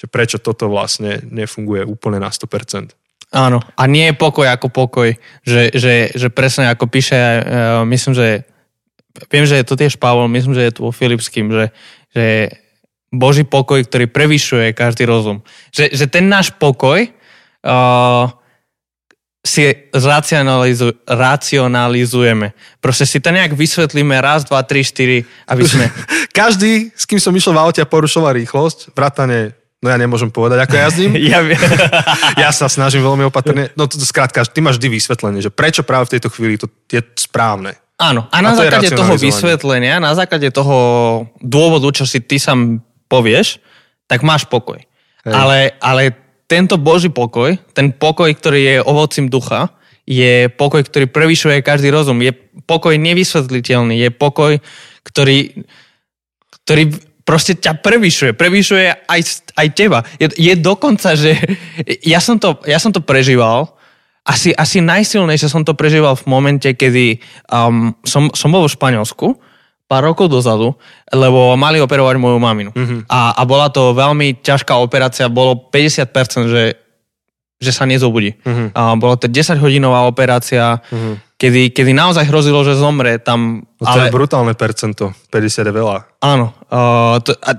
[0.00, 2.96] že prečo toto vlastne nefunguje úplne na 100%.
[3.34, 5.08] Áno, a nie je pokoj ako pokoj,
[5.42, 8.46] že, že, že presne ako píše, uh, myslím, že
[9.26, 11.64] viem, že je to tiež Pavol, myslím, že je tu vo Filipským, že,
[12.14, 12.24] že
[13.10, 15.42] Boží pokoj, ktorý prevyšuje každý rozum.
[15.74, 18.30] Že, že ten náš pokoj uh,
[19.46, 22.50] si racionalizu, racionalizujeme.
[22.82, 25.86] Proste si to nejak vysvetlíme raz, dva, tri, štyri, aby sme...
[26.36, 29.54] Každý, s kým som išiel v aute a porušoval rýchlosť, vrátane
[29.86, 31.14] No ja nemôžem povedať, ako jazdím.
[31.30, 31.38] ja,
[32.42, 33.70] ja sa snažím veľmi opatrne.
[33.78, 36.98] No to, skrátka, ty máš vždy vysvetlenie, že prečo práve v tejto chvíli to je
[37.14, 37.78] správne.
[38.02, 40.76] Áno, a na a základe toho vysvetlenia, na základe toho
[41.38, 43.62] dôvodu, čo si ty sám povieš,
[44.10, 44.82] tak máš pokoj.
[45.22, 46.14] Ale, ale
[46.50, 49.70] tento Boží pokoj, ten pokoj, ktorý je ovocím ducha,
[50.06, 52.22] je pokoj, ktorý prevyšuje každý rozum.
[52.22, 52.30] Je
[52.68, 53.98] pokoj nevysvetliteľný.
[53.98, 54.62] Je pokoj,
[55.02, 55.66] ktorý,
[56.62, 56.94] ktorý
[57.26, 58.32] proste ťa prevyšuje.
[58.38, 59.20] Prevyšuje aj,
[59.58, 60.06] aj teba.
[60.22, 61.34] Je, je dokonca, že
[62.14, 63.74] ja som to, ja som to prežíval,
[64.26, 69.38] asi, asi najsilnejšie som to prežíval v momente, kedy um, som, som bol v Španielsku
[69.86, 70.74] pár rokov dozadu,
[71.14, 72.70] lebo mali operovať moju maminu.
[72.74, 73.00] Mm-hmm.
[73.06, 76.74] A, a bola to veľmi ťažká operácia, bolo 50%, že,
[77.56, 78.36] že sa nezobudí.
[78.44, 78.68] Mm-hmm.
[78.76, 81.40] A bola to 10-hodinová operácia, mm-hmm.
[81.40, 83.64] kedy, kedy naozaj hrozilo, že zomre tam.
[83.80, 84.12] No to ale...
[84.12, 85.96] je brutálne percento, 50 je veľa.
[86.20, 86.52] Áno.
[86.68, 87.56] Uh, to, a,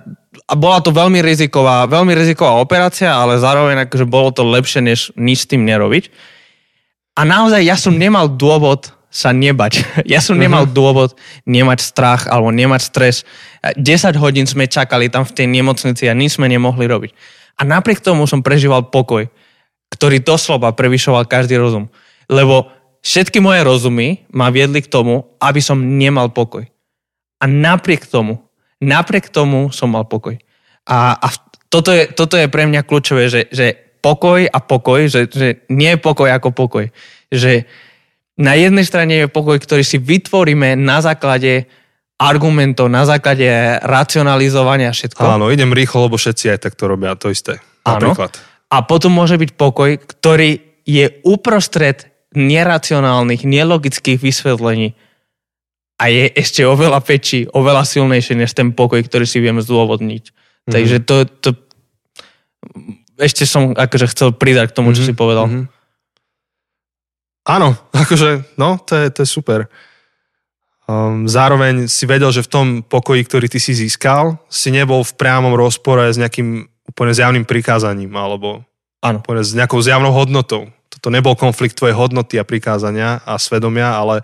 [0.47, 4.99] a bola to veľmi riziková, veľmi riziková operácia, ale zároveň akože bolo to lepšie, než
[5.17, 6.13] nič s tým nerobiť.
[7.17, 9.81] A naozaj ja som nemal dôvod sa nebať.
[10.13, 10.77] Ja som nemal uh-huh.
[10.77, 11.09] dôvod
[11.49, 13.15] nemať strach alebo nemať stres.
[13.65, 13.81] 10
[14.21, 17.11] hodín sme čakali tam v tej nemocnici a nič sme nemohli robiť.
[17.57, 19.25] A napriek tomu som prežíval pokoj,
[19.91, 21.87] ktorý doslova prevyšoval každý rozum.
[22.27, 22.67] Lebo
[23.01, 26.67] všetky moje rozumy ma viedli k tomu, aby som nemal pokoj.
[27.37, 28.41] A napriek tomu,
[28.83, 30.35] napriek tomu som mal pokoj.
[30.87, 31.27] A, a
[31.67, 35.95] toto, je, toto je pre mňa kľúčové, že, že pokoj a pokoj, že, že nie
[35.95, 36.85] je pokoj ako pokoj.
[37.27, 37.67] Že,
[38.37, 41.67] na jednej strane je pokoj, ktorý si vytvoríme na základe
[42.17, 43.45] argumentov, na základe
[43.85, 45.21] racionalizovania všetko.
[45.21, 47.61] Áno, idem rýchlo, lebo všetci aj tak to robia, to isté.
[47.85, 48.33] Napríklad.
[48.67, 54.95] A potom môže byť pokoj, ktorý je uprostred neracionálnych, nelogických vysvetlení
[55.97, 60.23] a je ešte oveľa väčší, oveľa silnejší než ten pokoj, ktorý si vieme zdôvodniť.
[60.29, 60.71] Mm-hmm.
[60.71, 61.49] Takže to, to
[63.17, 65.09] ešte som akože chcel pridať k tomu, čo mm-hmm.
[65.09, 65.45] si povedal.
[65.49, 65.65] Mm-hmm.
[67.49, 67.69] Áno,
[68.03, 69.59] akože, no, to je, to je super.
[70.87, 75.17] Um, zároveň si vedel, že v tom pokoji, ktorý ty si získal, si nebol v
[75.19, 78.63] priamom rozpore s nejakým úplne zjavným prikázaním, alebo
[79.03, 79.19] Áno.
[79.19, 80.71] úplne s nejakou zjavnou hodnotou.
[80.87, 84.23] Toto nebol konflikt tvojej hodnoty a prikázania a svedomia, ale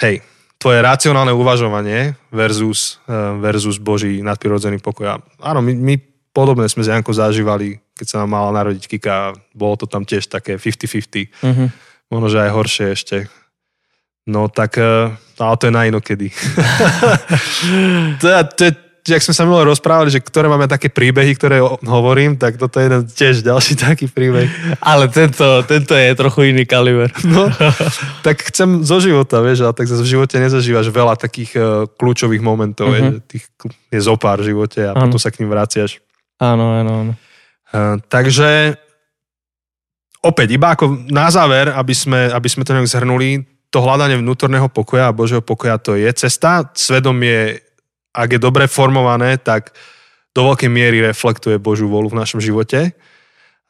[0.00, 0.24] hej,
[0.56, 5.20] tvoje racionálne uvažovanie versus, eh, versus Boží nadprirodzený pokoj.
[5.38, 5.94] Áno, my, my
[6.32, 10.26] podobne sme s Jankou zažívali, keď sa nám mala narodiť Kika, bolo to tam tiež
[10.26, 11.30] také 50-50.
[11.44, 13.16] Mm-hmm možno, že aj horšie ešte.
[14.26, 16.28] No tak, e, ale to je na inokedy.
[18.20, 18.26] to,
[18.58, 18.72] to je,
[19.06, 22.84] jak sme sa minule rozprávali, že ktoré máme také príbehy, ktoré hovorím, tak toto je
[22.88, 24.48] jeden tiež ďalší taký príbeh.
[24.80, 27.08] Ale tento, tento je trochu iný kaliber.
[27.24, 27.48] No,
[28.26, 31.64] tak chcem zo života, vieš, ale tak v živote nezažívaš veľa takých uh,
[31.96, 33.20] kľúčových momentov, uh-huh.
[33.20, 33.44] je, tých
[33.88, 35.08] je zopár v živote a ano.
[35.08, 36.00] potom sa k ním vraciaš.
[36.40, 37.12] Áno, áno, áno.
[37.70, 38.76] Uh, takže
[40.20, 44.66] opäť, iba ako na záver, aby sme, aby sme to nejak zhrnuli, to hľadanie vnútorného
[44.66, 46.66] pokoja a Božieho pokoja to je cesta.
[46.74, 47.62] Svedomie,
[48.14, 49.74] ak je dobre formované, tak
[50.34, 52.94] do veľkej miery reflektuje Božiu volu v našom živote.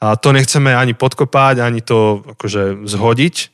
[0.01, 3.53] A to nechceme ani podkopať, ani to akože zhodiť.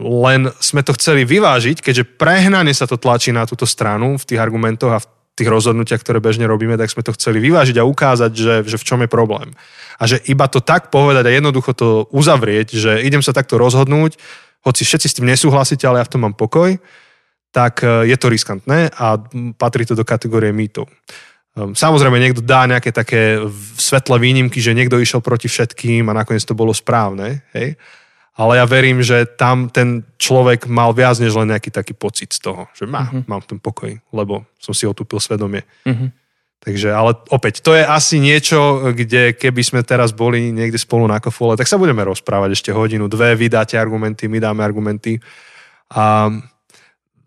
[0.00, 4.40] Len sme to chceli vyvážiť, keďže prehnane sa to tlačí na túto stranu v tých
[4.40, 8.32] argumentoch a v tých rozhodnutiach, ktoré bežne robíme, tak sme to chceli vyvážiť a ukázať,
[8.32, 9.56] že, že v čom je problém.
[9.96, 14.20] A že iba to tak povedať a jednoducho to uzavrieť, že idem sa takto rozhodnúť,
[14.62, 16.76] hoci všetci s tým nesúhlasíte, ale ja v tom mám pokoj,
[17.52, 19.20] tak e, je to riskantné a
[19.60, 20.88] patrí to do kategórie mýtov.
[21.54, 23.38] Ehm, samozrejme, niekto dá nejaké také
[23.78, 27.44] svetlé výnimky, že niekto išiel proti všetkým a nakoniec to bolo správne.
[27.52, 27.76] Hej?
[28.32, 32.40] ale ja verím, že tam ten človek mal viac než len nejaký taký pocit z
[32.40, 33.28] toho, že má, uh-huh.
[33.28, 35.68] mám ten pokoj, lebo som si otúpil svedomie.
[35.84, 36.08] Uh-huh.
[36.62, 41.18] Takže, ale opäť, to je asi niečo, kde keby sme teraz boli niekde spolu na
[41.18, 45.18] kofole, tak sa budeme rozprávať ešte hodinu, dve, vy dáte argumenty, my dáme argumenty.
[45.92, 46.30] A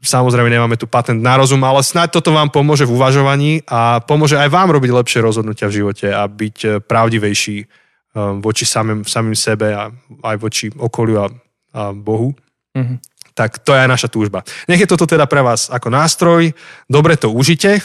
[0.05, 4.37] samozrejme nemáme tu patent na rozum, ale snáď toto vám pomôže v uvažovaní a pomôže
[4.37, 7.85] aj vám robiť lepšie rozhodnutia v živote a byť pravdivejší
[8.15, 9.91] Um, voči samým, samým sebe a
[10.23, 11.27] aj voči okoliu a,
[11.75, 12.31] a Bohu.
[12.71, 12.97] Mm-hmm.
[13.35, 14.39] Tak to je aj naša túžba.
[14.71, 16.55] Nech je toto teda pre vás ako nástroj,
[16.87, 17.83] dobre to užite,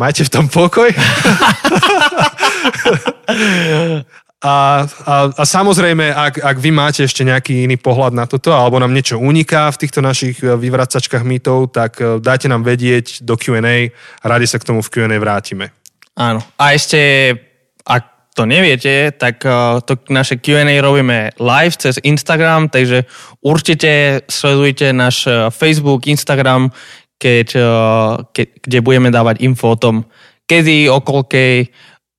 [0.00, 0.88] majte v tom pokoj.
[4.42, 8.82] a, a, a samozrejme, ak, ak vy máte ešte nejaký iný pohľad na toto, alebo
[8.82, 13.38] nám niečo uniká v týchto našich e, vyvracačkách mýtov, tak e, dajte nám vedieť do
[13.38, 13.94] Q&A
[14.26, 15.70] radi sa k tomu v Q&A vrátime.
[16.18, 16.42] Áno.
[16.58, 16.98] A ešte,
[17.86, 23.04] ak to neviete, tak uh, to naše Q&A robíme live cez Instagram, takže
[23.44, 26.72] určite sledujte náš Facebook, Instagram,
[27.20, 27.48] keď,
[28.32, 30.08] ke, kde budeme dávať info o tom,
[30.48, 31.70] kedy, okolkej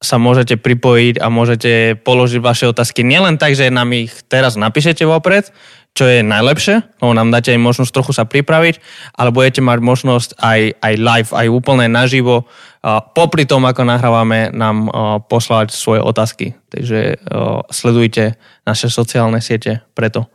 [0.03, 5.07] sa môžete pripojiť a môžete položiť vaše otázky nielen tak, že nám ich teraz napíšete
[5.07, 5.47] vopred,
[5.95, 8.81] čo je najlepšie, lebo nám dáte aj možnosť trochu sa pripraviť,
[9.13, 12.49] ale budete mať možnosť aj, aj live, aj úplne naživo,
[13.15, 14.89] popri tom, ako nahrávame, nám
[15.29, 16.57] poslať svoje otázky.
[16.67, 17.23] Takže
[17.69, 18.35] sledujte
[18.65, 20.27] naše sociálne siete preto.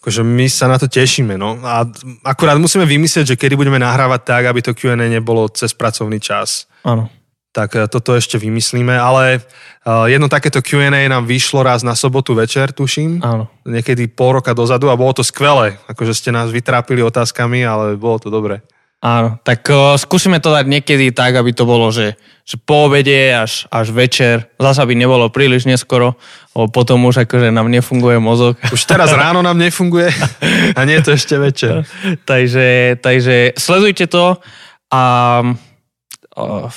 [0.00, 1.60] Akože my sa na to tešíme, no.
[1.60, 1.84] A
[2.24, 6.64] akurát musíme vymyslieť, že kedy budeme nahrávať tak, aby to Q&A nebolo cez pracovný čas.
[6.88, 7.19] Áno
[7.50, 9.40] tak e, toto ešte vymyslíme, ale e,
[10.10, 13.22] jedno takéto Q&A nám vyšlo raz na sobotu večer, tuším.
[13.22, 13.50] Áno.
[13.66, 15.78] Niekedy pol roka dozadu a bolo to skvelé.
[15.90, 18.62] Akože ste nás vytrápili otázkami, ale bolo to dobré.
[19.00, 23.32] Áno, tak uh, skúsime to dať niekedy tak, aby to bolo, že, že po obede
[23.32, 24.52] až, až večer.
[24.60, 26.20] Zasa by nebolo príliš neskoro,
[26.52, 28.60] lebo potom už akože nám nefunguje mozog.
[28.76, 30.12] Už teraz ráno nám nefunguje
[30.76, 31.88] a nie je to ešte večer.
[32.28, 34.36] takže, takže sledujte to
[34.92, 35.02] a
[36.36, 36.68] uh,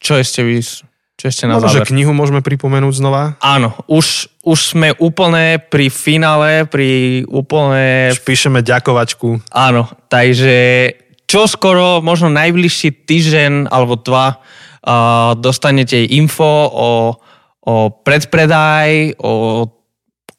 [0.00, 1.84] čo ešte vy, čo ešte na záver?
[1.84, 3.36] že knihu môžeme pripomenúť znova?
[3.44, 8.16] Áno, už, už sme úplne pri finále, pri úplne...
[8.16, 9.52] Už píšeme ďakovačku.
[9.52, 10.56] Áno, takže
[11.28, 16.90] čo skoro, možno najbližší týždeň alebo dva uh, dostanete info o,
[17.62, 19.62] o predpredaj, o,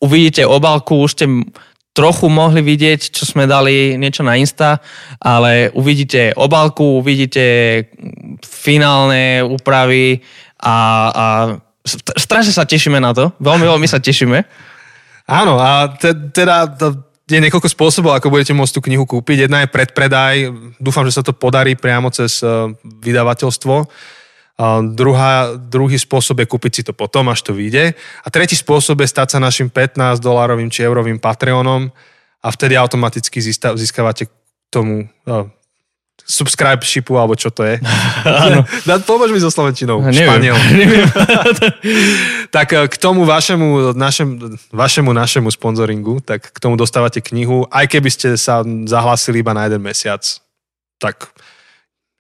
[0.01, 1.25] uvidíte obálku, už ste
[1.91, 4.79] trochu mohli vidieť, čo sme dali niečo na Insta,
[5.19, 7.87] ale uvidíte obálku, uvidíte
[8.39, 10.23] finálne úpravy
[10.63, 10.77] a,
[11.11, 11.25] a
[12.15, 13.35] strašne sa tešíme na to.
[13.43, 14.39] Veľmi, veľmi sa tešíme.
[15.27, 16.79] Áno, a te, teda
[17.27, 19.47] je niekoľko spôsobov, ako budete môcť tú knihu kúpiť.
[19.47, 20.51] Jedna je predpredaj.
[20.79, 23.87] Dúfam, že sa to podarí priamo cez uh, vydavateľstvo.
[24.61, 27.97] Uh, druhá, druhý spôsob je kúpiť si to potom, až to vyjde.
[27.97, 31.89] A tretí spôsob je stať sa našim 15 dolárovým či eurovým Patreonom
[32.45, 34.29] a vtedy automaticky získavate
[34.69, 35.49] tomu uh,
[36.25, 37.81] subscribe shipu, alebo čo to je.
[38.45, 38.61] Áno.
[39.01, 39.97] Pomôž mi so Slovenčinou.
[39.99, 40.29] Neviem.
[40.29, 40.55] Španiel.
[40.81, 41.07] Neviem.
[42.55, 44.37] tak eh, k tomu vašemu, našem,
[44.69, 49.65] vašemu, našemu sponzoringu, tak k tomu dostávate knihu, aj keby ste sa zahlásili iba na
[49.65, 50.21] jeden mesiac.
[51.01, 51.33] Tak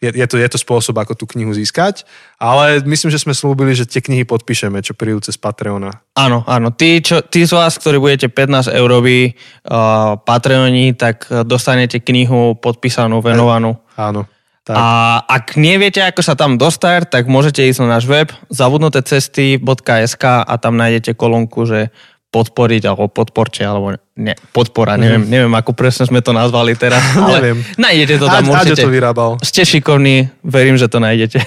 [0.01, 2.09] je, je, to, je to spôsob, ako tú knihu získať,
[2.41, 6.01] ale myslím, že sme slúbili, že tie knihy podpíšeme, čo prídu cez Patreona.
[6.17, 6.73] Áno, áno.
[6.73, 9.37] Tí, čo, tí z vás, ktorí budete 15 eurový
[9.69, 13.77] uh, Patreoni, tak dostanete knihu podpísanú, venovanú.
[13.93, 14.25] Áno.
[14.61, 14.77] Tak.
[14.77, 14.85] A
[15.25, 20.77] ak neviete, ako sa tam dostať, tak môžete ísť na náš web zabudnutecesty.sk a tam
[20.77, 21.89] nájdete kolónku, že
[22.31, 25.29] podporiť alebo podporte, alebo ne, podpora, neviem, mm.
[25.29, 27.59] neviem, ako presne sme to nazvali teraz, ale neviem.
[27.75, 28.83] nájdete to tam Aď, určite.
[28.87, 29.31] to vyrábal.
[29.43, 31.43] Ste šikovní, verím, že to nájdete.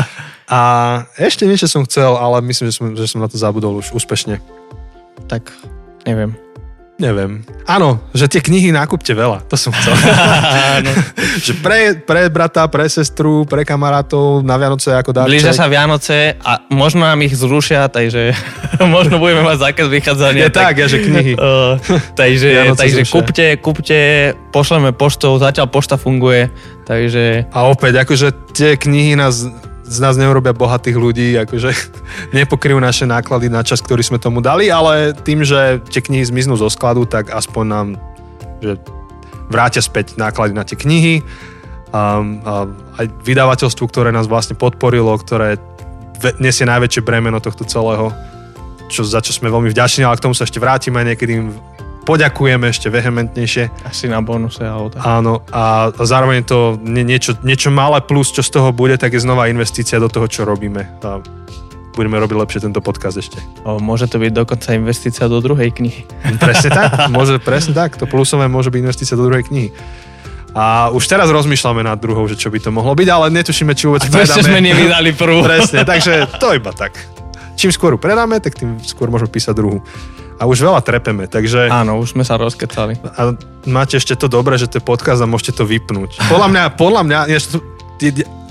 [0.52, 0.60] a
[1.16, 4.38] ešte niečo som chcel, ale myslím, že som, že som na to zabudol už úspešne.
[5.32, 5.48] Tak,
[6.04, 6.47] neviem.
[6.98, 7.46] Neviem.
[7.62, 9.94] Áno, že tie knihy nákupte veľa, to som chcel.
[11.46, 15.30] že pre, pre brata, pre sestru, pre kamarátov na Vianoce ako darček.
[15.30, 18.34] Blížia sa Vianoce a možno nám ich zrušia, takže
[18.98, 20.50] možno budeme mať zákaz vychádzania.
[20.50, 21.32] Je tak, tak ja, že knihy.
[21.38, 21.78] Uh,
[22.18, 23.98] takže takže kúpte, kúpte,
[24.50, 26.50] pošleme poštou, zatiaľ pošta funguje,
[26.82, 27.46] takže...
[27.54, 29.46] A opäť, akože tie knihy nás
[29.88, 31.70] z nás neurobia bohatých ľudí, akože
[32.36, 36.60] nepokryjú naše náklady na čas, ktorý sme tomu dali, ale tým, že tie knihy zmiznú
[36.60, 37.88] zo skladu, tak aspoň nám
[38.58, 38.74] že
[39.48, 41.24] vrátia späť náklady na tie knihy.
[41.88, 42.54] A, a
[43.00, 45.56] aj vydavateľstvu, ktoré nás vlastne podporilo, ktoré
[46.36, 48.12] nesie najväčšie bremeno tohto celého,
[48.92, 51.48] čo, za čo sme veľmi vďační, ale k tomu sa ešte vrátime niekedy
[52.08, 53.84] poďakujeme ešte vehementnejšie.
[53.84, 55.04] Asi na bonuse alebo tak.
[55.04, 59.52] Áno, a zároveň to niečo, niečo malé plus, čo z toho bude, tak je znova
[59.52, 60.88] investícia do toho, čo robíme.
[61.04, 61.20] A
[61.92, 63.36] budeme robiť lepšie tento podcast ešte.
[63.68, 66.08] O, môže to byť dokonca investícia do druhej knihy.
[66.40, 68.00] Presne tak, môže, presne tak.
[68.00, 69.68] To plusové môže byť investícia do druhej knihy.
[70.56, 73.84] A už teraz rozmýšľame nad druhou, že čo by to mohlo byť, ale netušíme, či
[73.84, 74.48] vôbec predáme.
[74.48, 75.44] sme nevydali prvú.
[75.50, 76.96] Presne, takže to iba tak.
[77.58, 79.84] Čím skôr predáme, tak tým skôr môžeme písať druhú
[80.38, 81.66] a už veľa trepeme, takže...
[81.66, 82.94] Áno, už sme sa rozkecali.
[83.18, 83.34] A
[83.66, 86.22] máte ešte to dobré, že to je podcast a môžete to vypnúť.
[86.30, 87.20] Podľa mňa, podľa mňa,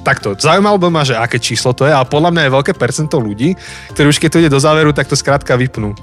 [0.04, 3.20] takto, zaujímalo by ma, že aké číslo to je, ale podľa mňa je veľké percento
[3.20, 3.56] ľudí,
[3.96, 5.96] ktorí už keď to ide do záveru, tak to skrátka vypnú.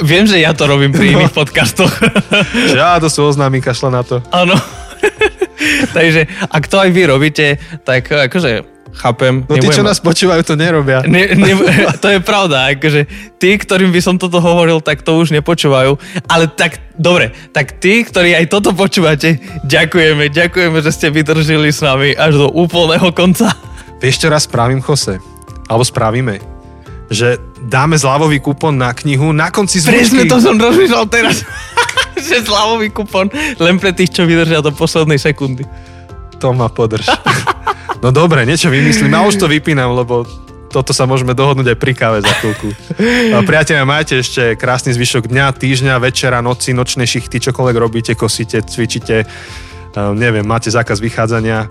[0.00, 1.90] Viem, že ja to robím pri iných podcastoch.
[2.74, 4.18] ja, to sú oznámy, kašla na to.
[4.34, 4.58] Áno.
[5.96, 7.46] Takže ak to aj vy robíte,
[7.86, 9.46] tak akože Chápem.
[9.46, 11.06] No tí, čo nás počúvajú, to nerobia.
[11.06, 11.52] Ne, ne,
[12.02, 13.06] to je pravda, akože
[13.38, 15.96] tí, ktorým by som toto hovoril, tak to už nepočúvajú.
[16.26, 21.80] Ale tak, dobre, tak tí, ktorí aj toto počúvate, ďakujeme, ďakujeme, že ste vydržili s
[21.80, 23.54] nami až do úplného konca.
[24.02, 25.20] Vieš, čo raz spravím, Jose?
[25.70, 26.42] Alebo spravíme?
[27.10, 29.98] Že dáme zľavový kupon na knihu na konci zvučky.
[30.02, 31.44] Presne to som rozmýšľal teraz.
[32.30, 33.28] že zľavový kupon
[33.60, 35.64] len pre tých, čo vydržia do poslednej sekundy.
[36.40, 37.04] To ma podrž.
[38.00, 39.12] no dobre, niečo vymyslím.
[39.14, 40.24] A už to vypínam, lebo
[40.70, 42.70] toto sa môžeme dohodnúť aj pri káve za chvíľku.
[43.50, 49.26] Priatelia, majte ešte krásny zvyšok dňa, týždňa, večera, noci, nočné šichty, čokoľvek robíte, kosíte, cvičíte,
[49.26, 51.66] uh, neviem, máte zákaz vychádzania.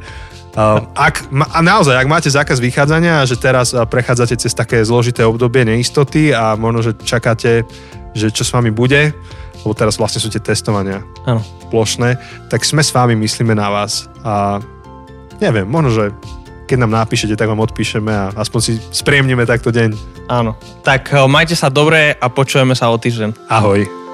[0.51, 4.83] Uh, ak, a naozaj, ak máte zákaz vychádzania a že teraz uh, prechádzate cez také
[4.83, 7.63] zložité obdobie neistoty a možno, že čakáte,
[8.11, 9.15] že čo s vami bude,
[9.63, 11.39] lebo teraz vlastne sú tie testovania Áno.
[11.71, 12.19] plošné,
[12.51, 14.59] tak sme s vami, myslíme na vás a
[15.39, 16.05] neviem, možno, že
[16.69, 19.89] keď nám napíšete, tak vám odpíšeme a aspoň si spríjemníme takto deň.
[20.29, 20.53] Áno.
[20.85, 23.49] Tak eh, majte sa dobre a počujeme sa o týždeň.
[23.49, 24.08] Ahoj.